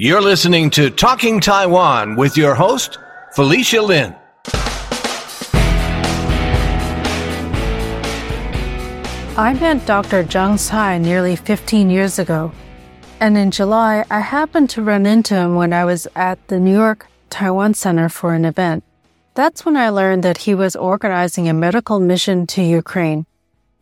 [0.00, 2.98] You're listening to Talking Taiwan with your host,
[3.32, 4.14] Felicia Lin.
[9.36, 10.22] I met Dr.
[10.22, 12.52] Jung Tsai nearly 15 years ago,
[13.18, 16.74] and in July, I happened to run into him when I was at the New
[16.74, 18.84] York Taiwan Center for an event.
[19.34, 23.26] That's when I learned that he was organizing a medical mission to Ukraine,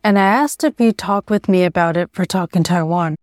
[0.03, 3.17] and I asked if he'd talk with me about it for Talking Taiwan.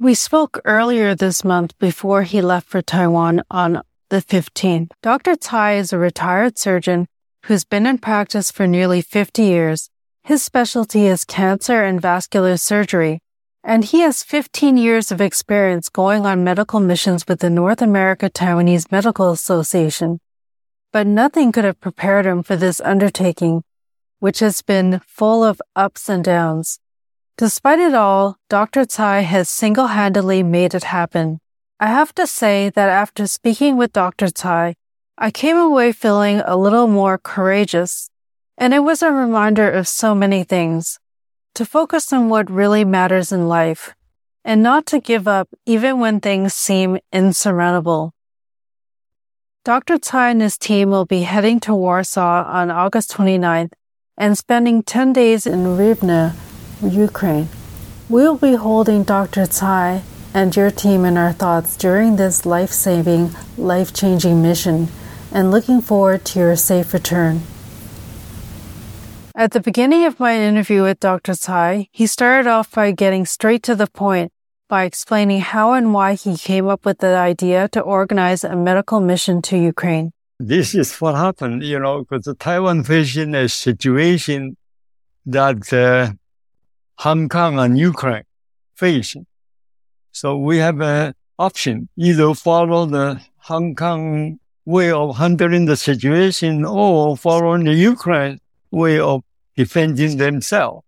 [0.00, 4.90] We spoke earlier this month before he left for Taiwan on the 15th.
[5.02, 5.36] Dr.
[5.36, 7.06] Tsai is a retired surgeon
[7.44, 9.90] who's been in practice for nearly 50 years
[10.22, 13.20] his specialty is cancer and vascular surgery,
[13.64, 18.30] and he has 15 years of experience going on medical missions with the North America
[18.30, 20.20] Taiwanese Medical Association.
[20.92, 23.64] But nothing could have prepared him for this undertaking,
[24.18, 26.78] which has been full of ups and downs.
[27.40, 28.84] Despite it all, Dr.
[28.84, 31.40] Tsai has single-handedly made it happen.
[31.80, 34.28] I have to say that after speaking with Dr.
[34.28, 34.74] Tsai,
[35.16, 38.10] I came away feeling a little more courageous
[38.58, 40.98] and it was a reminder of so many things
[41.54, 43.94] to focus on what really matters in life
[44.44, 48.12] and not to give up even when things seem insurmountable.
[49.64, 49.96] Dr.
[49.96, 53.72] Tsai and his team will be heading to Warsaw on August 29th
[54.18, 56.34] and spending 10 days in Rivne,
[56.82, 57.48] Ukraine.
[58.08, 59.46] We'll be holding Dr.
[59.46, 60.02] Tsai
[60.34, 64.88] and your team in our thoughts during this life saving, life changing mission
[65.32, 67.42] and looking forward to your safe return.
[69.34, 71.34] At the beginning of my interview with Dr.
[71.34, 74.32] Tsai, he started off by getting straight to the point
[74.68, 79.00] by explaining how and why he came up with the idea to organize a medical
[79.00, 80.12] mission to Ukraine.
[80.38, 84.56] This is what happened, you know, because the Taiwan facing a situation
[85.26, 86.12] that uh,
[87.00, 88.24] Hong Kong and Ukraine
[88.74, 89.24] facing.
[90.12, 96.66] So we have an option, either follow the Hong Kong way of handling the situation
[96.66, 98.38] or follow the Ukraine
[98.70, 99.22] way of
[99.56, 100.84] defending themselves.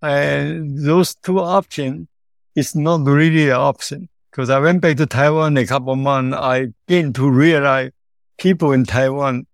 [0.00, 2.06] And those two options
[2.54, 4.08] is not really an option.
[4.30, 7.90] Because I went back to Taiwan a couple of months, I came to realize
[8.38, 9.48] people in Taiwan,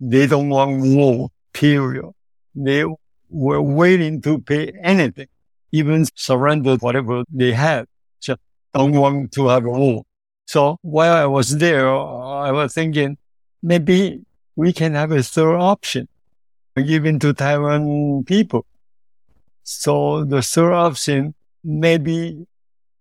[0.00, 2.10] they don't want war, period.
[2.54, 2.84] They
[3.30, 5.28] were waiting to pay anything,
[5.72, 7.86] even surrender whatever they had.
[8.20, 8.40] Just
[8.74, 10.04] don't want to have a war.
[10.46, 13.18] So while I was there, I was thinking
[13.62, 14.22] maybe
[14.56, 16.08] we can have a third option
[16.74, 18.64] given to Taiwan people.
[19.62, 22.46] So the third option may be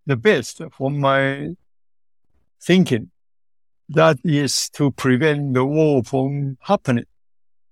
[0.05, 1.51] the best for my
[2.61, 3.11] thinking.
[3.89, 7.05] That is to prevent the war from happening.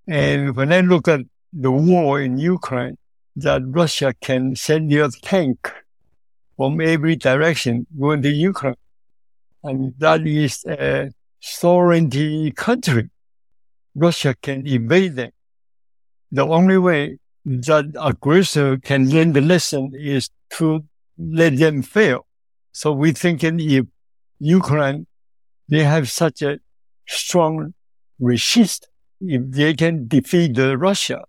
[0.08, 1.20] And when I look at
[1.58, 2.96] the war in Ukraine,
[3.36, 5.58] that Russia can send their tank
[6.56, 8.82] from every direction going to Ukraine.
[9.62, 13.10] And that is a sovereignty country.
[13.94, 15.30] Russia can invade them
[16.30, 20.84] the only way that aggressor can learn the lesson is to
[21.18, 22.26] let them fail.
[22.72, 23.86] So we thinking if
[24.38, 25.06] Ukraine,
[25.68, 26.58] they have such a
[27.06, 27.74] strong
[28.18, 28.88] resist,
[29.20, 31.24] if they can defeat the Russia,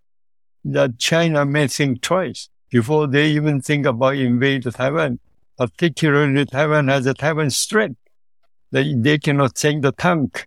[0.72, 5.18] that China may think twice before they even think about invading Taiwan.
[5.56, 7.98] Particularly Taiwan has a Taiwan strength.
[8.70, 10.46] They, they cannot send the tank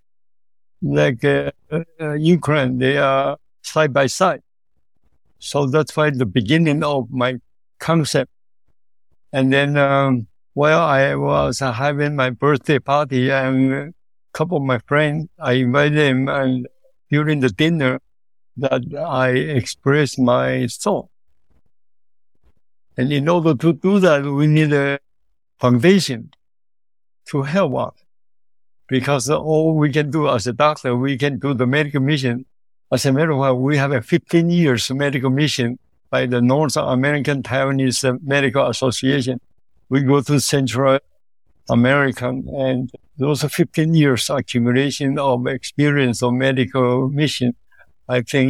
[0.81, 1.51] like uh,
[1.99, 2.77] uh, Ukraine.
[2.77, 4.41] They are side by side.
[5.39, 7.37] So that's why the beginning of my
[7.79, 8.31] concept.
[9.33, 13.93] And then, um, while I was having my birthday party and a
[14.33, 16.67] couple of my friends, I invited them and
[17.09, 17.99] during the dinner
[18.57, 21.09] that I express my thought.
[22.97, 24.99] And in order to do that, we need a
[25.59, 26.31] foundation
[27.25, 27.93] to help us.
[28.87, 32.45] Because all we can do as a doctor, we can do the medical mission
[32.91, 35.79] as a matter of fact, we have a 15 years medical mission
[36.09, 39.39] by the North American Taiwanese Medical Association.
[39.87, 40.99] We go to Central
[41.69, 47.55] America and those are 15 years accumulation of experience of medical mission.
[48.11, 48.47] I think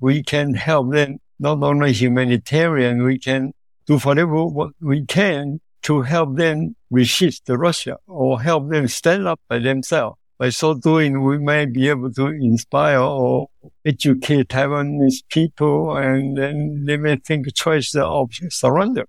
[0.00, 3.52] we can help them, not only humanitarian, we can
[3.86, 9.26] do whatever what we can to help them resist the Russia or help them stand
[9.26, 10.16] up by themselves.
[10.38, 13.48] By so doing, we may be able to inspire or
[13.84, 19.06] educate Taiwanese people, and then they may think twice of surrender.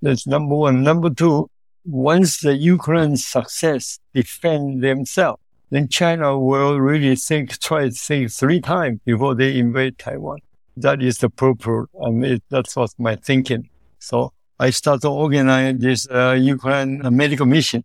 [0.00, 0.84] That's number one.
[0.84, 1.50] Number two,
[1.84, 5.41] once the Ukraine success defend themselves,
[5.72, 10.40] then China will really think twice, think three times before they invade Taiwan.
[10.76, 11.86] That is the purpose.
[12.10, 13.70] Mean, that's what my thinking.
[13.98, 17.84] So I started to organize this uh, Ukraine medical mission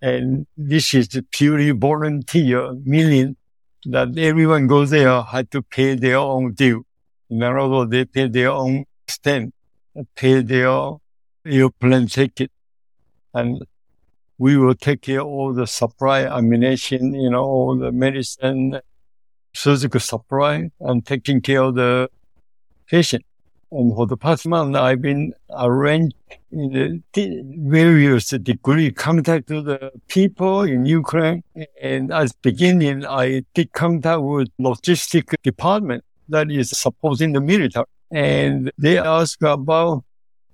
[0.00, 3.36] And this is purely volunteer, meaning
[3.86, 6.84] that everyone goes there had to pay their own due.
[7.30, 9.54] In other words, they pay their own stamp,
[10.14, 10.92] pay their
[11.46, 12.50] airplane ticket,
[13.34, 13.62] and
[14.38, 18.80] we will take care of all the supply, ammunition, you know, all the medicine,
[19.54, 22.08] surgical supply, and taking care of the
[22.86, 23.24] patient.
[23.72, 26.14] And for the past month, I've been arranged
[26.52, 31.42] in the various degree contact to the people in Ukraine.
[31.82, 37.86] And as beginning, I did contact with logistic department that is supporting the military.
[38.12, 40.04] And they ask about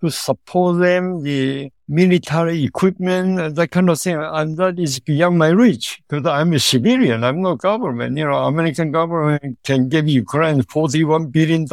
[0.03, 4.17] to support them, the military equipment, that kind of thing.
[4.19, 7.23] And that is beyond my reach because I'm a civilian.
[7.23, 8.19] I'm not government.
[8.19, 11.67] You know, American government can give Ukraine $41 billion.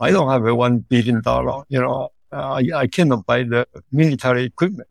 [0.00, 1.20] I don't have a $1 billion.
[1.68, 4.88] You know, I, I cannot buy the military equipment.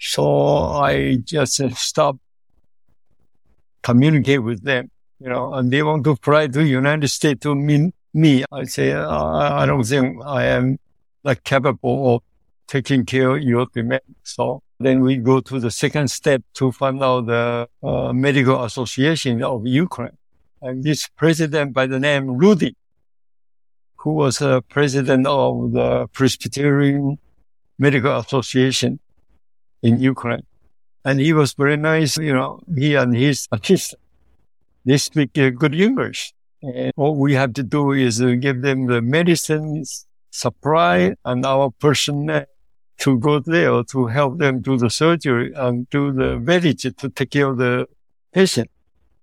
[0.00, 0.58] So
[0.88, 2.16] I just stop
[3.82, 4.90] communicate with them,
[5.20, 8.44] you know, and they want to fly to United States to meet me.
[8.50, 9.26] I say, uh,
[9.60, 10.78] I don't think I am
[11.24, 12.22] like capable of
[12.66, 14.02] taking care of your demand.
[14.22, 19.42] So then we go to the second step to find out the uh, medical association
[19.42, 20.16] of Ukraine.
[20.62, 22.76] And this president by the name Rudy,
[23.96, 27.18] who was a president of the Presbyterian
[27.78, 29.00] Medical Association
[29.82, 30.46] in Ukraine.
[31.04, 34.00] And he was very nice, you know, he and his assistant.
[34.86, 36.32] They speak uh, good English.
[36.62, 41.70] And all we have to do is uh, give them the medicines, supply and our
[41.70, 42.44] personnel
[42.98, 47.30] to go there to help them do the surgery and do the village to take
[47.30, 47.86] care of the
[48.32, 48.68] patient.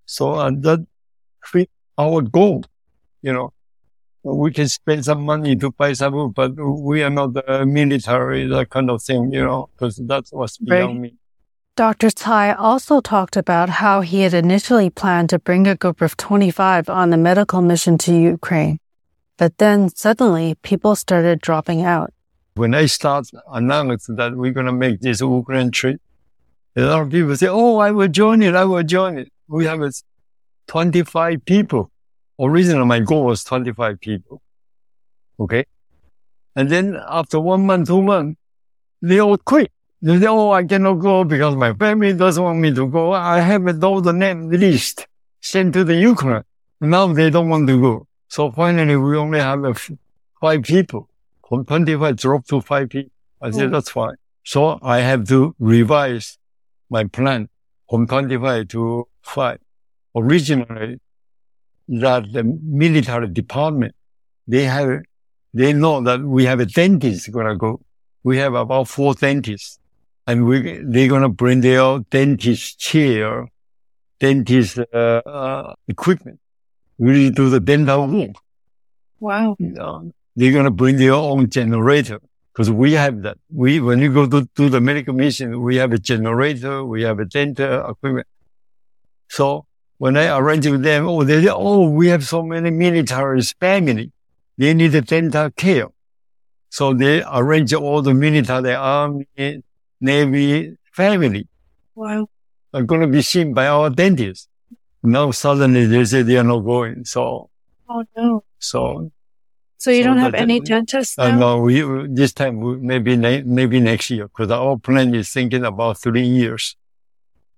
[0.05, 0.85] So, and that
[1.43, 2.63] fit our goal,
[3.21, 3.53] you know.
[4.23, 8.45] We can spend some money to buy some food, but we are not the military,
[8.47, 11.11] that kind of thing, you know, because that was beyond right.
[11.11, 11.15] me.
[11.75, 12.11] Dr.
[12.11, 16.87] Tsai also talked about how he had initially planned to bring a group of 25
[16.89, 18.77] on a medical mission to Ukraine.
[19.41, 22.13] But then suddenly people started dropping out.
[22.53, 25.99] When I start announcing that we're going to make this Ukraine trip,
[26.75, 28.53] a lot of people say, Oh, I will join it.
[28.53, 29.29] I will join it.
[29.47, 29.81] We have
[30.67, 31.89] 25 people.
[32.39, 34.43] Originally, my goal was 25 people.
[35.39, 35.65] Okay.
[36.55, 38.39] And then after one month, two months,
[39.01, 39.71] they all quit.
[40.03, 43.11] They say, Oh, I cannot go because my family doesn't want me to go.
[43.13, 45.07] I have all the name list
[45.39, 46.43] sent to the Ukraine.
[46.79, 48.07] Now they don't want to go.
[48.31, 49.89] So finally, we only have
[50.39, 51.09] five people.
[51.49, 53.11] From 25 dropped to five people.
[53.41, 53.71] I said, mm.
[53.73, 54.15] that's fine.
[54.45, 56.37] So I have to revise
[56.89, 57.49] my plan
[57.89, 59.59] from 25 to five.
[60.15, 61.01] Originally,
[61.89, 63.95] that the military department,
[64.47, 65.01] they have,
[65.53, 67.81] they know that we have a dentist gonna go.
[68.23, 69.77] We have about four dentists
[70.25, 73.49] and we, they're gonna bring their dentist chair,
[74.21, 76.39] dentist, uh, uh, equipment
[77.01, 78.35] really do the dental work.
[79.19, 79.55] Wow.
[80.35, 82.19] they're going to bring their own generator
[82.53, 83.37] because we have that.
[83.51, 87.19] We, when you go to do the medical mission, we have a generator, we have
[87.19, 88.27] a dental equipment.
[89.29, 89.65] So
[89.97, 94.11] when I arrange with them, oh, they say, oh, we have so many military family.
[94.57, 95.87] They need a dental care.
[96.69, 99.27] So they arrange all the military, army,
[99.99, 101.47] navy family.
[101.95, 102.27] Wow.
[102.73, 104.47] Are going to be seen by our dentists.
[105.03, 107.05] Now suddenly they say they are not going.
[107.05, 107.49] So,
[107.89, 108.43] oh no.
[108.59, 109.11] So,
[109.77, 111.17] so you so don't have any dentists?
[111.17, 115.65] Uh, no, we, this time, we, maybe, maybe next year, because our plan is thinking
[115.65, 116.75] about three years.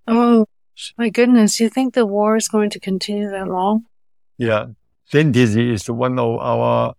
[0.08, 0.46] Oh,
[0.98, 1.60] my goodness.
[1.60, 3.86] You think the war is going to continue that long?
[4.38, 4.68] Yeah.
[5.12, 6.94] Dentist is one of our,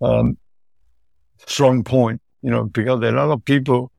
[0.00, 0.36] um,
[1.46, 3.92] strong point, you know, because a lot of people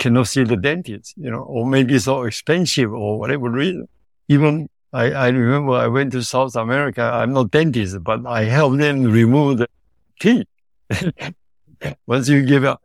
[0.00, 3.86] cannot see the dentist, you know, or maybe it's so expensive or whatever reason
[4.30, 7.02] even I, I remember I went to South America.
[7.02, 9.68] I'm not dentist, but I helped them remove the
[10.20, 10.46] teeth.
[12.06, 12.76] Once you give an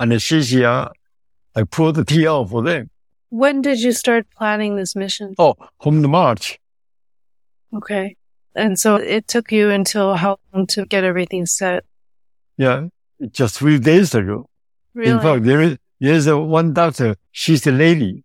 [0.00, 0.90] anesthesia,
[1.54, 2.90] I pull the teeth out for them.
[3.28, 5.34] When did you start planning this mission?
[5.38, 6.58] Oh, home to March.
[7.72, 8.16] Okay.
[8.56, 11.84] And so it took you until how long to get everything set?
[12.56, 12.88] Yeah,
[13.30, 14.46] just three days ago.
[14.94, 15.12] Really?
[15.12, 17.14] In fact, there is, there's a one doctor.
[17.30, 18.24] She's a lady.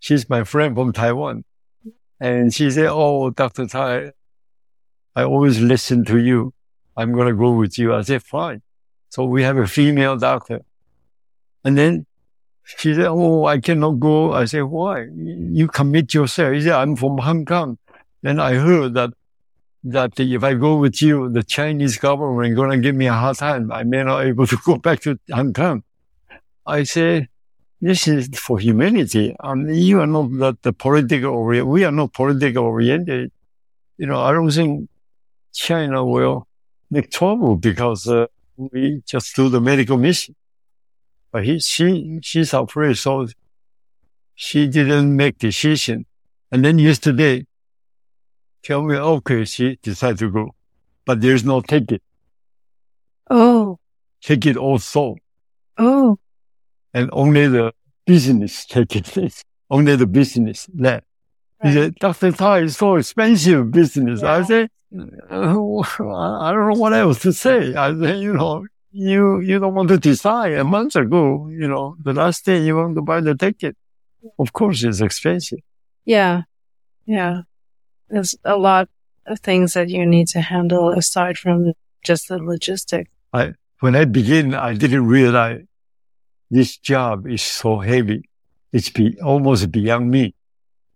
[0.00, 1.44] She's my friend from Taiwan.
[2.20, 3.66] And she said, Oh, Dr.
[3.66, 4.12] Tsai,
[5.14, 6.52] I always listen to you.
[6.96, 7.94] I'm going to go with you.
[7.94, 8.62] I said, fine.
[9.10, 10.62] So we have a female doctor.
[11.64, 12.06] And then
[12.64, 14.32] she said, Oh, I cannot go.
[14.32, 15.06] I said, why?
[15.14, 16.54] You commit yourself.
[16.54, 17.78] He said, I'm from Hong Kong.
[18.22, 19.10] Then I heard that,
[19.84, 23.36] that if I go with you, the Chinese government going to give me a hard
[23.36, 23.70] time.
[23.70, 25.84] I may not able to go back to Hong Kong.
[26.64, 27.28] I said,
[27.80, 29.36] this is for humanity.
[29.40, 31.44] I mean, you are not that the political.
[31.44, 33.30] We are not political oriented.
[33.98, 34.88] You know, I don't think
[35.52, 36.46] China will
[36.90, 40.34] make trouble because uh, we just do the medical mission.
[41.32, 43.26] But he, she, she's afraid, so
[44.34, 46.06] she didn't make decision.
[46.50, 47.46] And then yesterday,
[48.62, 50.54] tell me, okay, she decided to go,
[51.04, 52.02] but there's no ticket.
[53.28, 53.78] Oh,
[54.22, 55.16] Ticket also,
[55.78, 56.18] oh,
[56.96, 57.66] and only the
[58.06, 59.06] business ticket.
[59.70, 61.04] only the business left.
[61.62, 62.30] He said, Dr.
[62.32, 64.22] Tsai is so expensive business.
[64.22, 64.44] I Yeah.
[64.50, 64.66] said,
[65.30, 65.78] "Uh,
[66.46, 67.74] I don't know what else to say.
[67.74, 71.96] I said, you know, you, you don't want to decide a month ago, you know,
[72.02, 73.74] the last day you want to buy the ticket.
[74.38, 75.58] Of course, it's expensive.
[76.04, 76.42] Yeah.
[77.06, 77.42] Yeah.
[78.08, 78.88] There's a lot
[79.26, 81.72] of things that you need to handle aside from
[82.04, 83.10] just the logistics.
[83.32, 85.62] I, when I began, I didn't realize
[86.50, 88.28] this job is so heavy.
[88.72, 90.34] It's be, almost beyond me.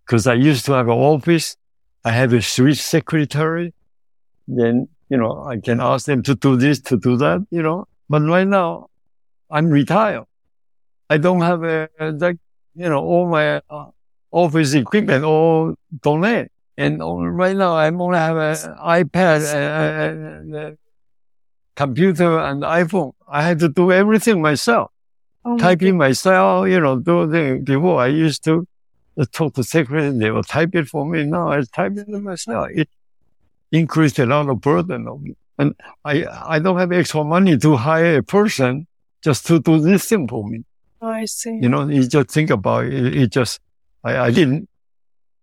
[0.07, 1.57] Cause I used to have an office.
[2.04, 3.73] I have a Swiss secretary.
[4.49, 7.87] Then, you know, I can ask them to do this, to do that, you know.
[8.09, 8.88] But right now,
[9.50, 10.25] I'm retired.
[11.09, 12.37] I don't have a, that,
[12.75, 13.90] you know, all my uh,
[14.30, 16.49] office equipment all donate.
[16.76, 17.00] And
[17.37, 20.71] right now, I only have an iPad, uh, uh, uh,
[21.76, 23.12] computer and iPhone.
[23.28, 24.90] I had to do everything myself,
[25.45, 28.67] Oh, my typing myself, you know, do the, before I used to
[29.33, 31.25] talk to secretary, and they will type it for me.
[31.25, 32.69] Now I type it myself.
[32.73, 32.89] It
[33.73, 35.37] increased a lot of burden on me.
[35.59, 38.87] And I, I don't have extra money to hire a person
[39.23, 40.65] just to do this thing for me.
[41.03, 41.59] Oh, I see.
[41.61, 42.95] You know, you just think about it.
[42.95, 43.61] It, it just,
[44.05, 44.69] I, I didn't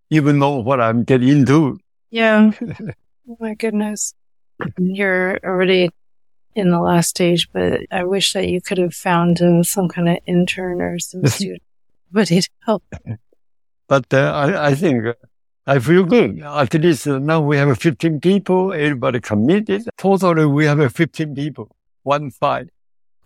[0.09, 1.79] even know what I'm getting into.
[2.09, 2.51] Yeah.
[3.29, 4.13] oh my goodness.
[4.77, 5.89] You're already
[6.55, 10.09] in the last stage, but I wish that you could have found uh, some kind
[10.09, 11.61] of intern or some student,
[12.11, 12.93] but it helped.
[13.87, 15.13] But uh, I, I think uh,
[15.65, 16.41] I feel good.
[16.41, 19.83] At least uh, now we have 15 people, everybody committed.
[19.97, 22.69] Totally, we have uh, 15 people, one five.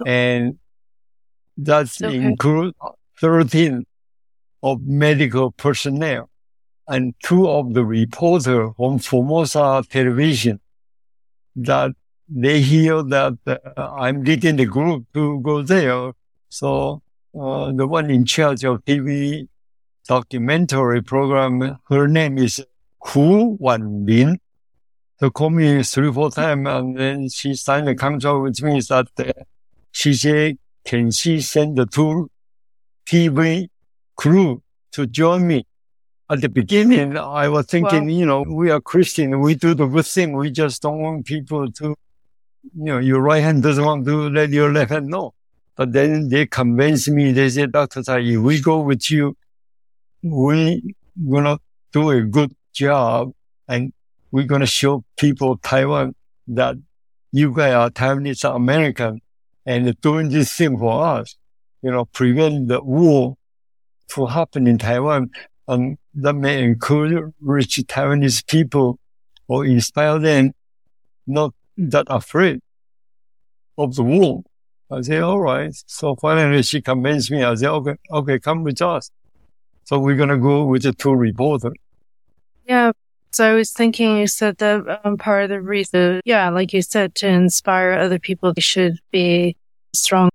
[0.06, 0.58] And
[1.58, 2.16] that's Okay.
[2.16, 2.74] include
[3.20, 3.86] 13
[4.64, 6.30] of medical personnel
[6.88, 10.60] and two of the reporter from Formosa television
[11.56, 11.92] that
[12.34, 16.14] they hear that uh, I'm leading the group to go there.
[16.50, 17.02] So
[17.40, 19.48] uh, the one in charge of TV
[20.08, 21.78] documentary program.
[21.90, 22.64] Her name is
[23.08, 24.40] Hu Wan Min.
[25.20, 29.08] They called me three, four times and then she signed a contract with me that
[29.20, 29.32] uh,
[29.92, 32.30] she said, can she send the two
[33.06, 33.68] TV
[34.16, 35.66] crew to join me?
[36.30, 38.10] At the beginning, I was thinking, Wow.
[38.20, 39.42] you know, we are Christian.
[39.42, 40.32] We do the good thing.
[40.32, 41.96] We just don't want people to,
[42.64, 45.34] you know, your right hand doesn't want to let your left hand know.
[45.76, 47.32] But then they convinced me.
[47.32, 48.04] They said, Dr.
[48.04, 49.36] Tsai, if we go with you,
[50.22, 50.96] we
[51.30, 51.58] gonna
[51.92, 53.32] do a good job
[53.68, 53.92] and
[54.32, 56.14] we're gonna show people Taiwan
[56.48, 56.76] that
[57.32, 59.22] you guys are Taiwanese American
[59.66, 61.36] and doing this thing for us,
[61.82, 63.38] you know, prevent the war
[64.10, 65.32] to happen in Taiwan.
[65.68, 69.00] And that may encourage rich Taiwanese people
[69.48, 70.54] or inspire them
[71.26, 71.54] not
[71.90, 72.60] that afraid
[73.78, 74.44] of the war.
[74.92, 75.74] I say, all right.
[75.88, 77.44] So finally she convinced me.
[77.44, 79.10] I said, okay, okay, come with us.
[79.86, 81.74] So we're going to go with the two reporters.
[82.66, 82.92] Yeah.
[83.32, 86.82] So I was thinking, you said that um, part of the reason, yeah, like you
[86.82, 89.56] said, to inspire other people, they should be
[89.94, 90.30] strong.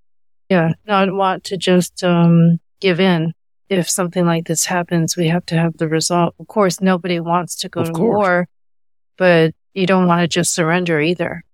[0.48, 0.72] Yeah.
[0.86, 3.32] Not want to just, um, give in.
[3.68, 6.34] If something like this happens, we have to have the result.
[6.38, 8.14] Of course, nobody wants to go Of to course.
[8.16, 8.48] war,
[9.18, 11.45] but you don't want to just surrender either.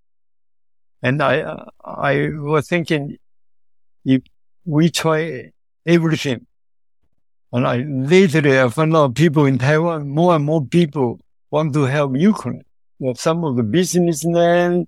[1.03, 3.19] And I, uh, I was thinking
[4.05, 4.23] if
[4.65, 5.51] we try
[5.85, 6.47] everything
[7.53, 11.83] and I lately I found out people in Taiwan, more and more people want to
[11.83, 12.63] help Ukraine.
[12.99, 14.87] You know, some of the businessmen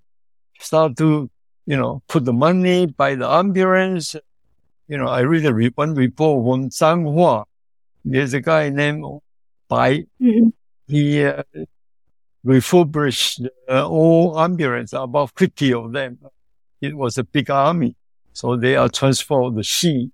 [0.60, 1.28] start to,
[1.66, 4.16] you know, put the money, buy the ambulance.
[4.88, 7.44] You know, I read a re- one report from Changhua.
[8.04, 9.04] There's a guy named
[9.68, 10.04] Bai.
[10.86, 11.42] He uh,
[12.44, 16.18] refurbished uh, all ambulance, about 50 of them.
[16.80, 17.96] It was a big army.
[18.32, 20.10] So they are transferred the sea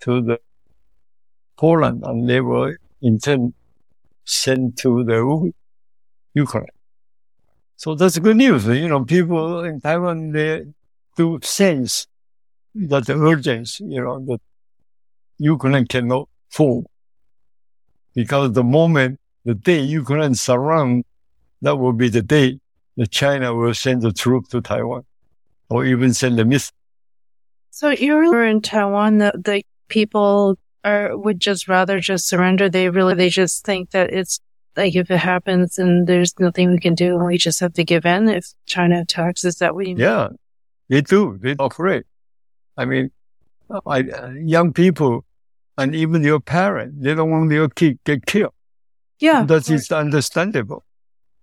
[0.00, 0.40] to the
[1.56, 3.54] Poland and they were in turn
[4.24, 5.52] sent to the
[6.34, 6.66] Ukraine.
[7.76, 8.66] So that's good news.
[8.66, 10.64] You know, people in Taiwan, they
[11.16, 12.06] do sense
[12.74, 14.40] that the urgency, you know, that
[15.38, 16.90] Ukraine cannot fall.
[18.14, 21.04] Because the moment, the day Ukraine surround,
[21.66, 22.60] that will be the day
[22.96, 25.04] that China will send the troop to Taiwan
[25.68, 26.76] or even send a missile.
[27.70, 32.68] So you were in Taiwan, the, the people are would just rather just surrender.
[32.68, 34.38] They really they just think that it's
[34.76, 38.06] like if it happens and there's nothing we can do, we just have to give
[38.06, 39.44] in if China attacks.
[39.44, 40.04] Is that what you mean?
[40.04, 40.28] Yeah,
[40.88, 41.36] they do.
[41.42, 42.04] They're afraid.
[42.76, 43.10] I mean,
[43.84, 45.24] I, uh, young people
[45.76, 48.54] and even your parents, they don't want their kid get killed.
[49.18, 49.42] Yeah.
[49.42, 50.85] That is understandable.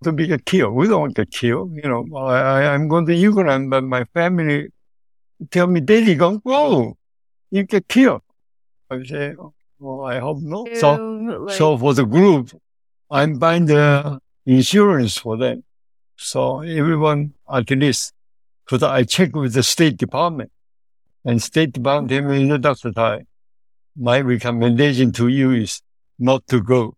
[0.03, 0.73] To be get killed.
[0.73, 1.73] We don't want to get killed.
[1.75, 4.67] You know, I, I, am going to Ukraine, but my family
[5.51, 6.97] tell me, Daddy, go, go.
[7.51, 8.21] You get killed.
[8.89, 9.35] I say,
[9.79, 10.67] well, I hope not.
[10.75, 12.51] So, like, so for the group,
[13.09, 15.63] I'm buying the insurance for them.
[16.17, 18.13] So everyone at least,
[18.65, 20.51] because I check with the State Department
[21.25, 22.91] and State Department tell me, Dr.
[22.91, 23.25] Tsai,
[23.95, 25.81] my recommendation to you is
[26.19, 26.95] not to go.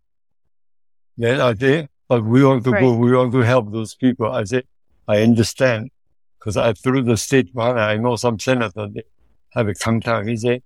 [1.16, 2.80] Then I say, but we want to right.
[2.80, 4.30] go, we want to help those people.
[4.30, 4.62] I say,
[5.08, 5.90] I understand
[6.38, 9.02] because I through the State Department, I know some senators they
[9.50, 10.28] have a contact.
[10.28, 10.62] He say,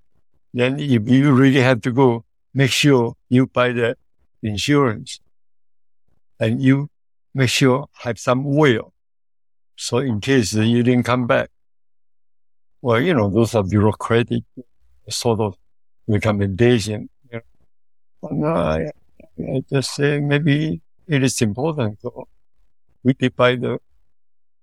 [0.52, 3.96] then if you really have to go, make sure you buy the
[4.42, 5.20] insurance
[6.38, 6.90] and you
[7.34, 8.92] make sure have some will.
[9.76, 11.50] So in case you didn't come back,
[12.82, 14.42] well, you know, those are bureaucratic
[15.08, 15.56] sort of
[16.06, 17.08] recommendation.
[17.32, 17.40] You
[18.22, 18.46] know.
[18.46, 18.90] I,
[19.38, 20.80] I just say maybe
[21.10, 21.98] it is important.
[23.02, 23.78] We buy the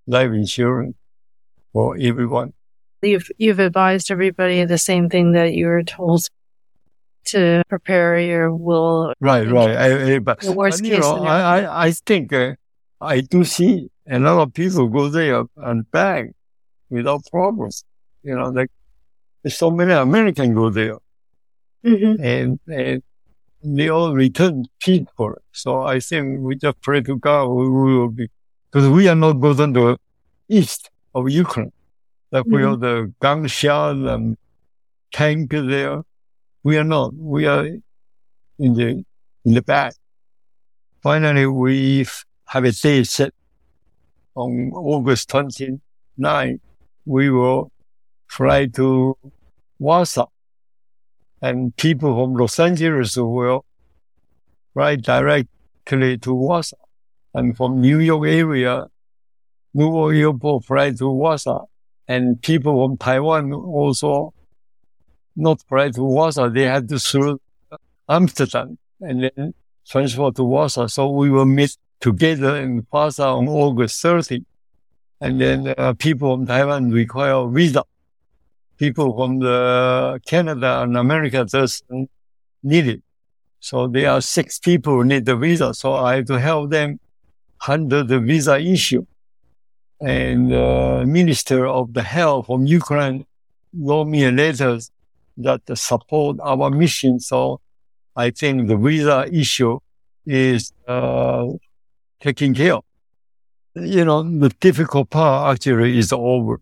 [0.08, 0.96] life insurance
[1.74, 2.54] for everyone.
[3.02, 6.28] You've, you've advised everybody the same thing that you were told
[7.26, 9.14] to prepare your will.
[9.20, 9.76] Right, right.
[9.76, 12.56] I, I, but, the worst case know, I, I, I think uh,
[13.02, 16.32] I do see a lot of people go there and back
[16.90, 17.84] without problems.
[18.24, 18.72] You know, like
[19.48, 20.98] so many Americans go there.
[21.86, 22.24] Mm-hmm.
[22.24, 23.04] And, and
[23.64, 25.36] they all return peaceful.
[25.52, 28.30] So I think we just pray to God we will be,
[28.72, 29.98] because we are not going to the
[30.50, 31.72] east of Ukraine.
[32.32, 32.56] Like mm-hmm.
[32.56, 34.38] we are the gunshot and
[35.12, 36.04] tank there.
[36.64, 37.14] We are not.
[37.16, 39.06] We are in the,
[39.46, 39.94] in the back.
[41.02, 42.06] Finally, we
[42.48, 43.34] have a day set
[44.36, 46.60] on August 29.
[47.06, 47.72] We will
[48.28, 49.18] fly to
[49.80, 50.28] Warsaw
[51.42, 53.66] and people from Los Angeles will
[54.74, 56.78] fly directly to Warsaw.
[57.34, 58.88] And from New York area,
[59.74, 61.66] Newark Airport fly to Warsaw
[62.08, 64.34] and people from Taiwan also
[65.36, 66.50] not fly to Warsaw.
[66.50, 67.40] They had to through
[68.10, 69.54] Amsterdam and then
[69.88, 70.88] transfer to Warsaw.
[70.88, 74.46] So we will meet together in Warsaw on August 30.
[75.20, 77.84] And then uh, people from Taiwan require visa.
[78.78, 81.84] People from the Canada and America just
[82.64, 83.02] need it.
[83.60, 85.74] So there are six people who need the visa.
[85.74, 87.00] So I have to help them
[87.60, 89.06] handle the visa issue
[90.00, 93.26] and uh, Minister of the Health from Ukraine
[93.74, 94.80] wrote me a letter
[95.38, 97.20] that support our mission.
[97.20, 97.62] So
[98.16, 99.80] I think the visa issue
[100.26, 101.48] is uh,
[102.20, 102.84] taken care of.
[103.76, 106.60] You know, the difficult part actually is over.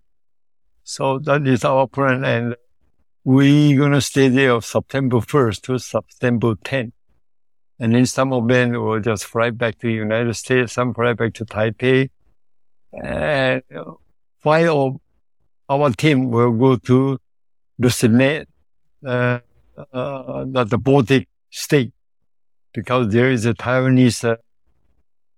[0.86, 2.24] So that is our plan.
[2.24, 2.56] And
[3.24, 6.92] we're going to stay there September 1st to September 10th.
[7.80, 11.14] And then some of them will just fly back to the United States, some fly
[11.14, 12.10] back to Taipei,
[12.94, 13.64] and
[14.40, 15.00] five of
[15.68, 17.20] our team will go to
[17.78, 18.48] the Senate,
[19.06, 19.40] uh,
[19.92, 21.92] uh, the Baltic state,
[22.74, 24.38] because there is a Taiwanese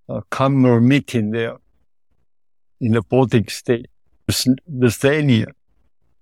[0.10, 1.56] uh, uh, meeting there
[2.80, 3.88] in the Baltic state,
[4.68, 5.48] Lithuania.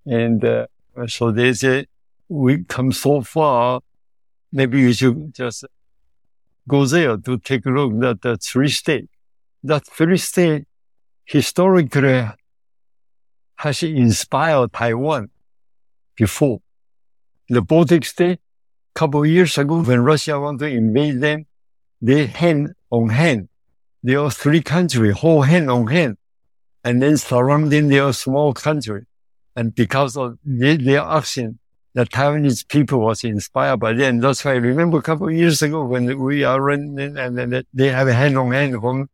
[0.06, 0.68] And uh,
[1.08, 1.88] so they say,
[2.30, 3.82] we come so far,
[4.52, 5.66] maybe you should just
[6.68, 9.10] go there to take a look at the three state.
[9.64, 10.66] That three state
[11.26, 12.28] historically
[13.56, 15.30] has inspired Taiwan
[16.16, 16.62] before.
[17.50, 18.40] The Baltic state,
[18.94, 21.46] couple years ago, when Russia wanted to invade them,
[22.02, 23.50] they hand on hand.
[24.02, 26.18] There are three countries, whole hand on hand,
[26.86, 29.06] and then surrounding their small country.
[29.56, 31.60] And because of their action,
[31.94, 34.20] the Taiwanese people was inspired by them.
[34.20, 37.90] That's why I remember a couple of years ago when we are running and they
[37.90, 39.10] have a hand on hand from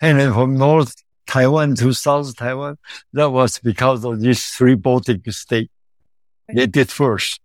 [0.00, 0.94] and from North
[1.26, 2.78] Taiwan to South Taiwan,
[3.12, 5.72] that was because of these three Baltic states.
[6.52, 7.40] They did first.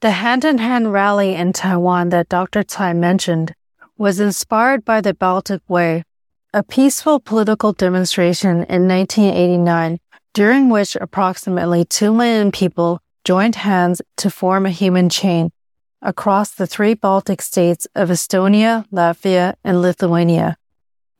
[0.00, 2.62] The hand in hand rally in Taiwan that Dr.
[2.62, 3.54] Tsai mentioned
[3.98, 6.04] was inspired by the Baltic Way,
[6.54, 9.98] a peaceful political demonstration in 1989
[10.34, 15.50] during which approximately 2 million people joined hands to form a human chain
[16.00, 20.56] across the three Baltic states of Estonia, Latvia, and Lithuania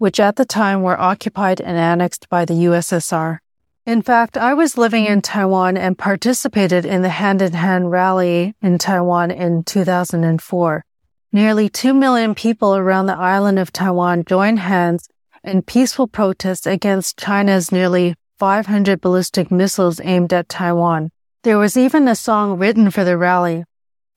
[0.03, 3.39] which at the time were occupied and annexed by the USSR.
[3.87, 8.57] In fact, I was living in Taiwan and participated in the hand in hand rally
[8.61, 10.85] in Taiwan in 2004.
[11.31, 15.09] Nearly 2 million people around the island of Taiwan joined hands
[15.45, 21.11] in peaceful protest against China's nearly 500 ballistic missiles aimed at Taiwan.
[21.43, 23.65] There was even a song written for the rally.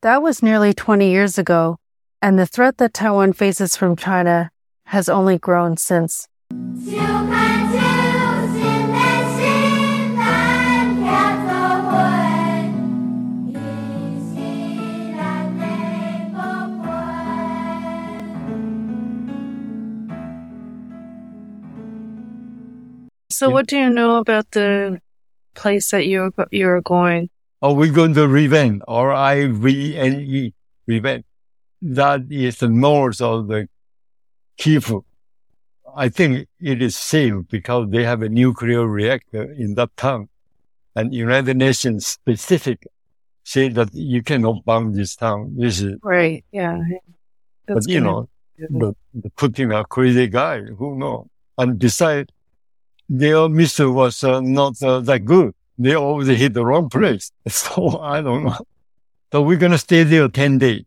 [0.01, 1.77] That was nearly 20 years ago,
[2.21, 4.51] and the threat that Taiwan faces from China
[4.85, 6.27] has only grown since.
[23.36, 25.02] So, what do you know about the
[25.56, 27.30] place that you're you're going?
[27.62, 30.54] Oh, we're going to Rivne, R I V N E,
[30.89, 31.26] Rivne.
[31.82, 33.67] That is the north of the
[34.58, 35.04] Kyiv.
[35.93, 40.30] I think it is safe because they have a nuclear reactor in that town,
[40.95, 42.88] and United Nations specific
[43.43, 45.56] say that you cannot bomb this town.
[45.58, 46.45] This is right.
[46.54, 46.80] Yeah.
[47.67, 50.62] That's but you know, the, the Putin a crazy guy.
[50.62, 51.28] Who knows?
[51.58, 52.30] And besides,
[53.09, 55.53] their missile was uh, not uh, that good.
[55.77, 57.31] They always hit the wrong place.
[57.47, 58.57] So I don't know.
[59.31, 60.85] So we're going to stay there 10 days.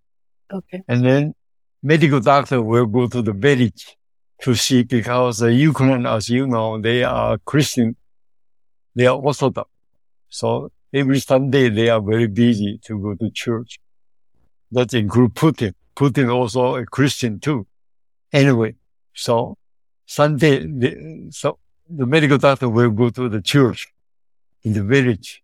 [0.52, 0.83] Okay.
[0.88, 1.35] And then
[1.83, 3.96] medical doctor will go to the village
[4.42, 7.96] to see because uh, Ukraine, as you know, they are Christian.
[8.94, 9.68] They are Orthodox.
[10.28, 13.78] So every Sunday they are very busy to go to church.
[14.72, 15.74] That includes Putin.
[15.94, 17.66] Putin also a Christian too.
[18.33, 18.76] Anyway,
[19.14, 19.57] so
[20.07, 20.66] Sunday,
[21.31, 23.88] so the medical doctor will go to the church
[24.62, 25.42] in the village.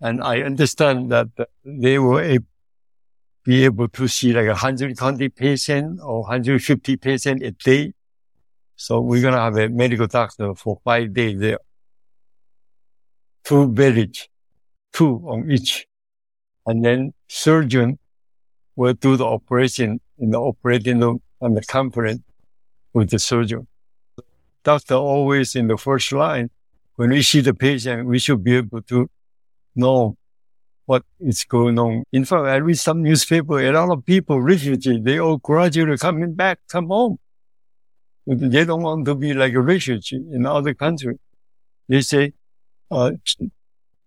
[0.00, 1.28] And I understand that
[1.64, 2.38] they will
[3.44, 7.92] be able to see like 120 patients or 150 patients a day.
[8.76, 11.58] So we're going to have a medical doctor for five days there.
[13.44, 14.28] Two village,
[14.92, 15.86] two on each.
[16.66, 17.98] And then surgeon
[18.76, 22.22] will do the operation in the operating room and the conference
[22.92, 23.66] with the surgeon
[24.64, 26.50] doctor always in the first line.
[26.96, 29.08] When we see the patient, we should be able to
[29.74, 30.16] know
[30.84, 32.04] what is going on.
[32.12, 36.34] In fact, I read some newspaper, a lot of people, refugees, they all gradually coming
[36.34, 37.18] back, come home.
[38.26, 41.18] They don't want to be like a refugee in other country.
[41.88, 42.32] They say,
[42.90, 43.12] uh,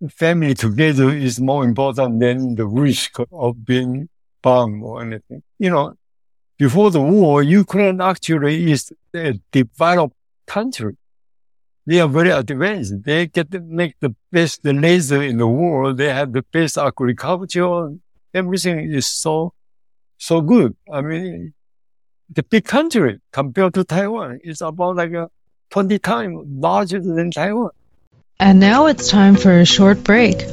[0.08, 4.08] family together is more important than the risk of being
[4.42, 5.42] bombed or anything.
[5.58, 5.94] You know,
[6.58, 10.14] before the war, Ukraine actually is a developed
[10.46, 10.96] country.
[11.86, 13.04] They are very advanced.
[13.04, 15.98] They get to make the best laser in the world.
[15.98, 17.94] They have the best agriculture.
[18.34, 19.54] Everything is so,
[20.18, 20.74] so good.
[20.92, 21.54] I mean,
[22.28, 25.30] the big country compared to Taiwan is about like a
[25.70, 27.70] 20 times larger than Taiwan.
[28.38, 30.44] And now it's time for a short break.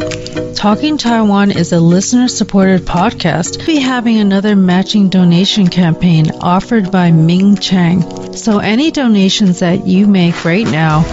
[0.55, 3.57] Talking Taiwan is a listener supported podcast.
[3.57, 8.33] We'll be having another matching donation campaign offered by Ming Chang.
[8.33, 11.03] So any donations that you make right now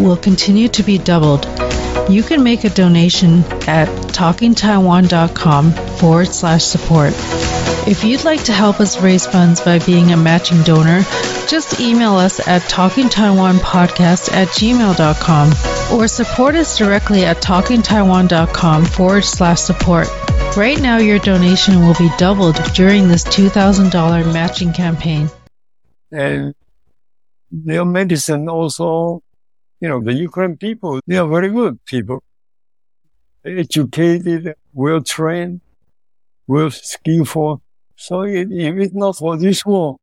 [0.00, 1.46] will continue to be doubled.
[2.08, 7.12] You can make a donation at talkingtaiwan.com forward slash support.
[7.88, 11.02] If you'd like to help us raise funds by being a matching donor,
[11.48, 19.60] just email us at talkingtaiwanpodcast at gmail.com or support us directly at talkingtaiwan.com forward slash
[19.60, 20.06] support.
[20.56, 25.28] Right now, your donation will be doubled during this $2,000 matching campaign.
[26.12, 26.54] And
[27.50, 29.22] their medicine also
[29.86, 32.24] you know, the Ukraine people, they are very good people.
[33.44, 35.60] Educated, well trained,
[36.48, 37.62] well skillful.
[37.94, 39.98] So if it's not for this war,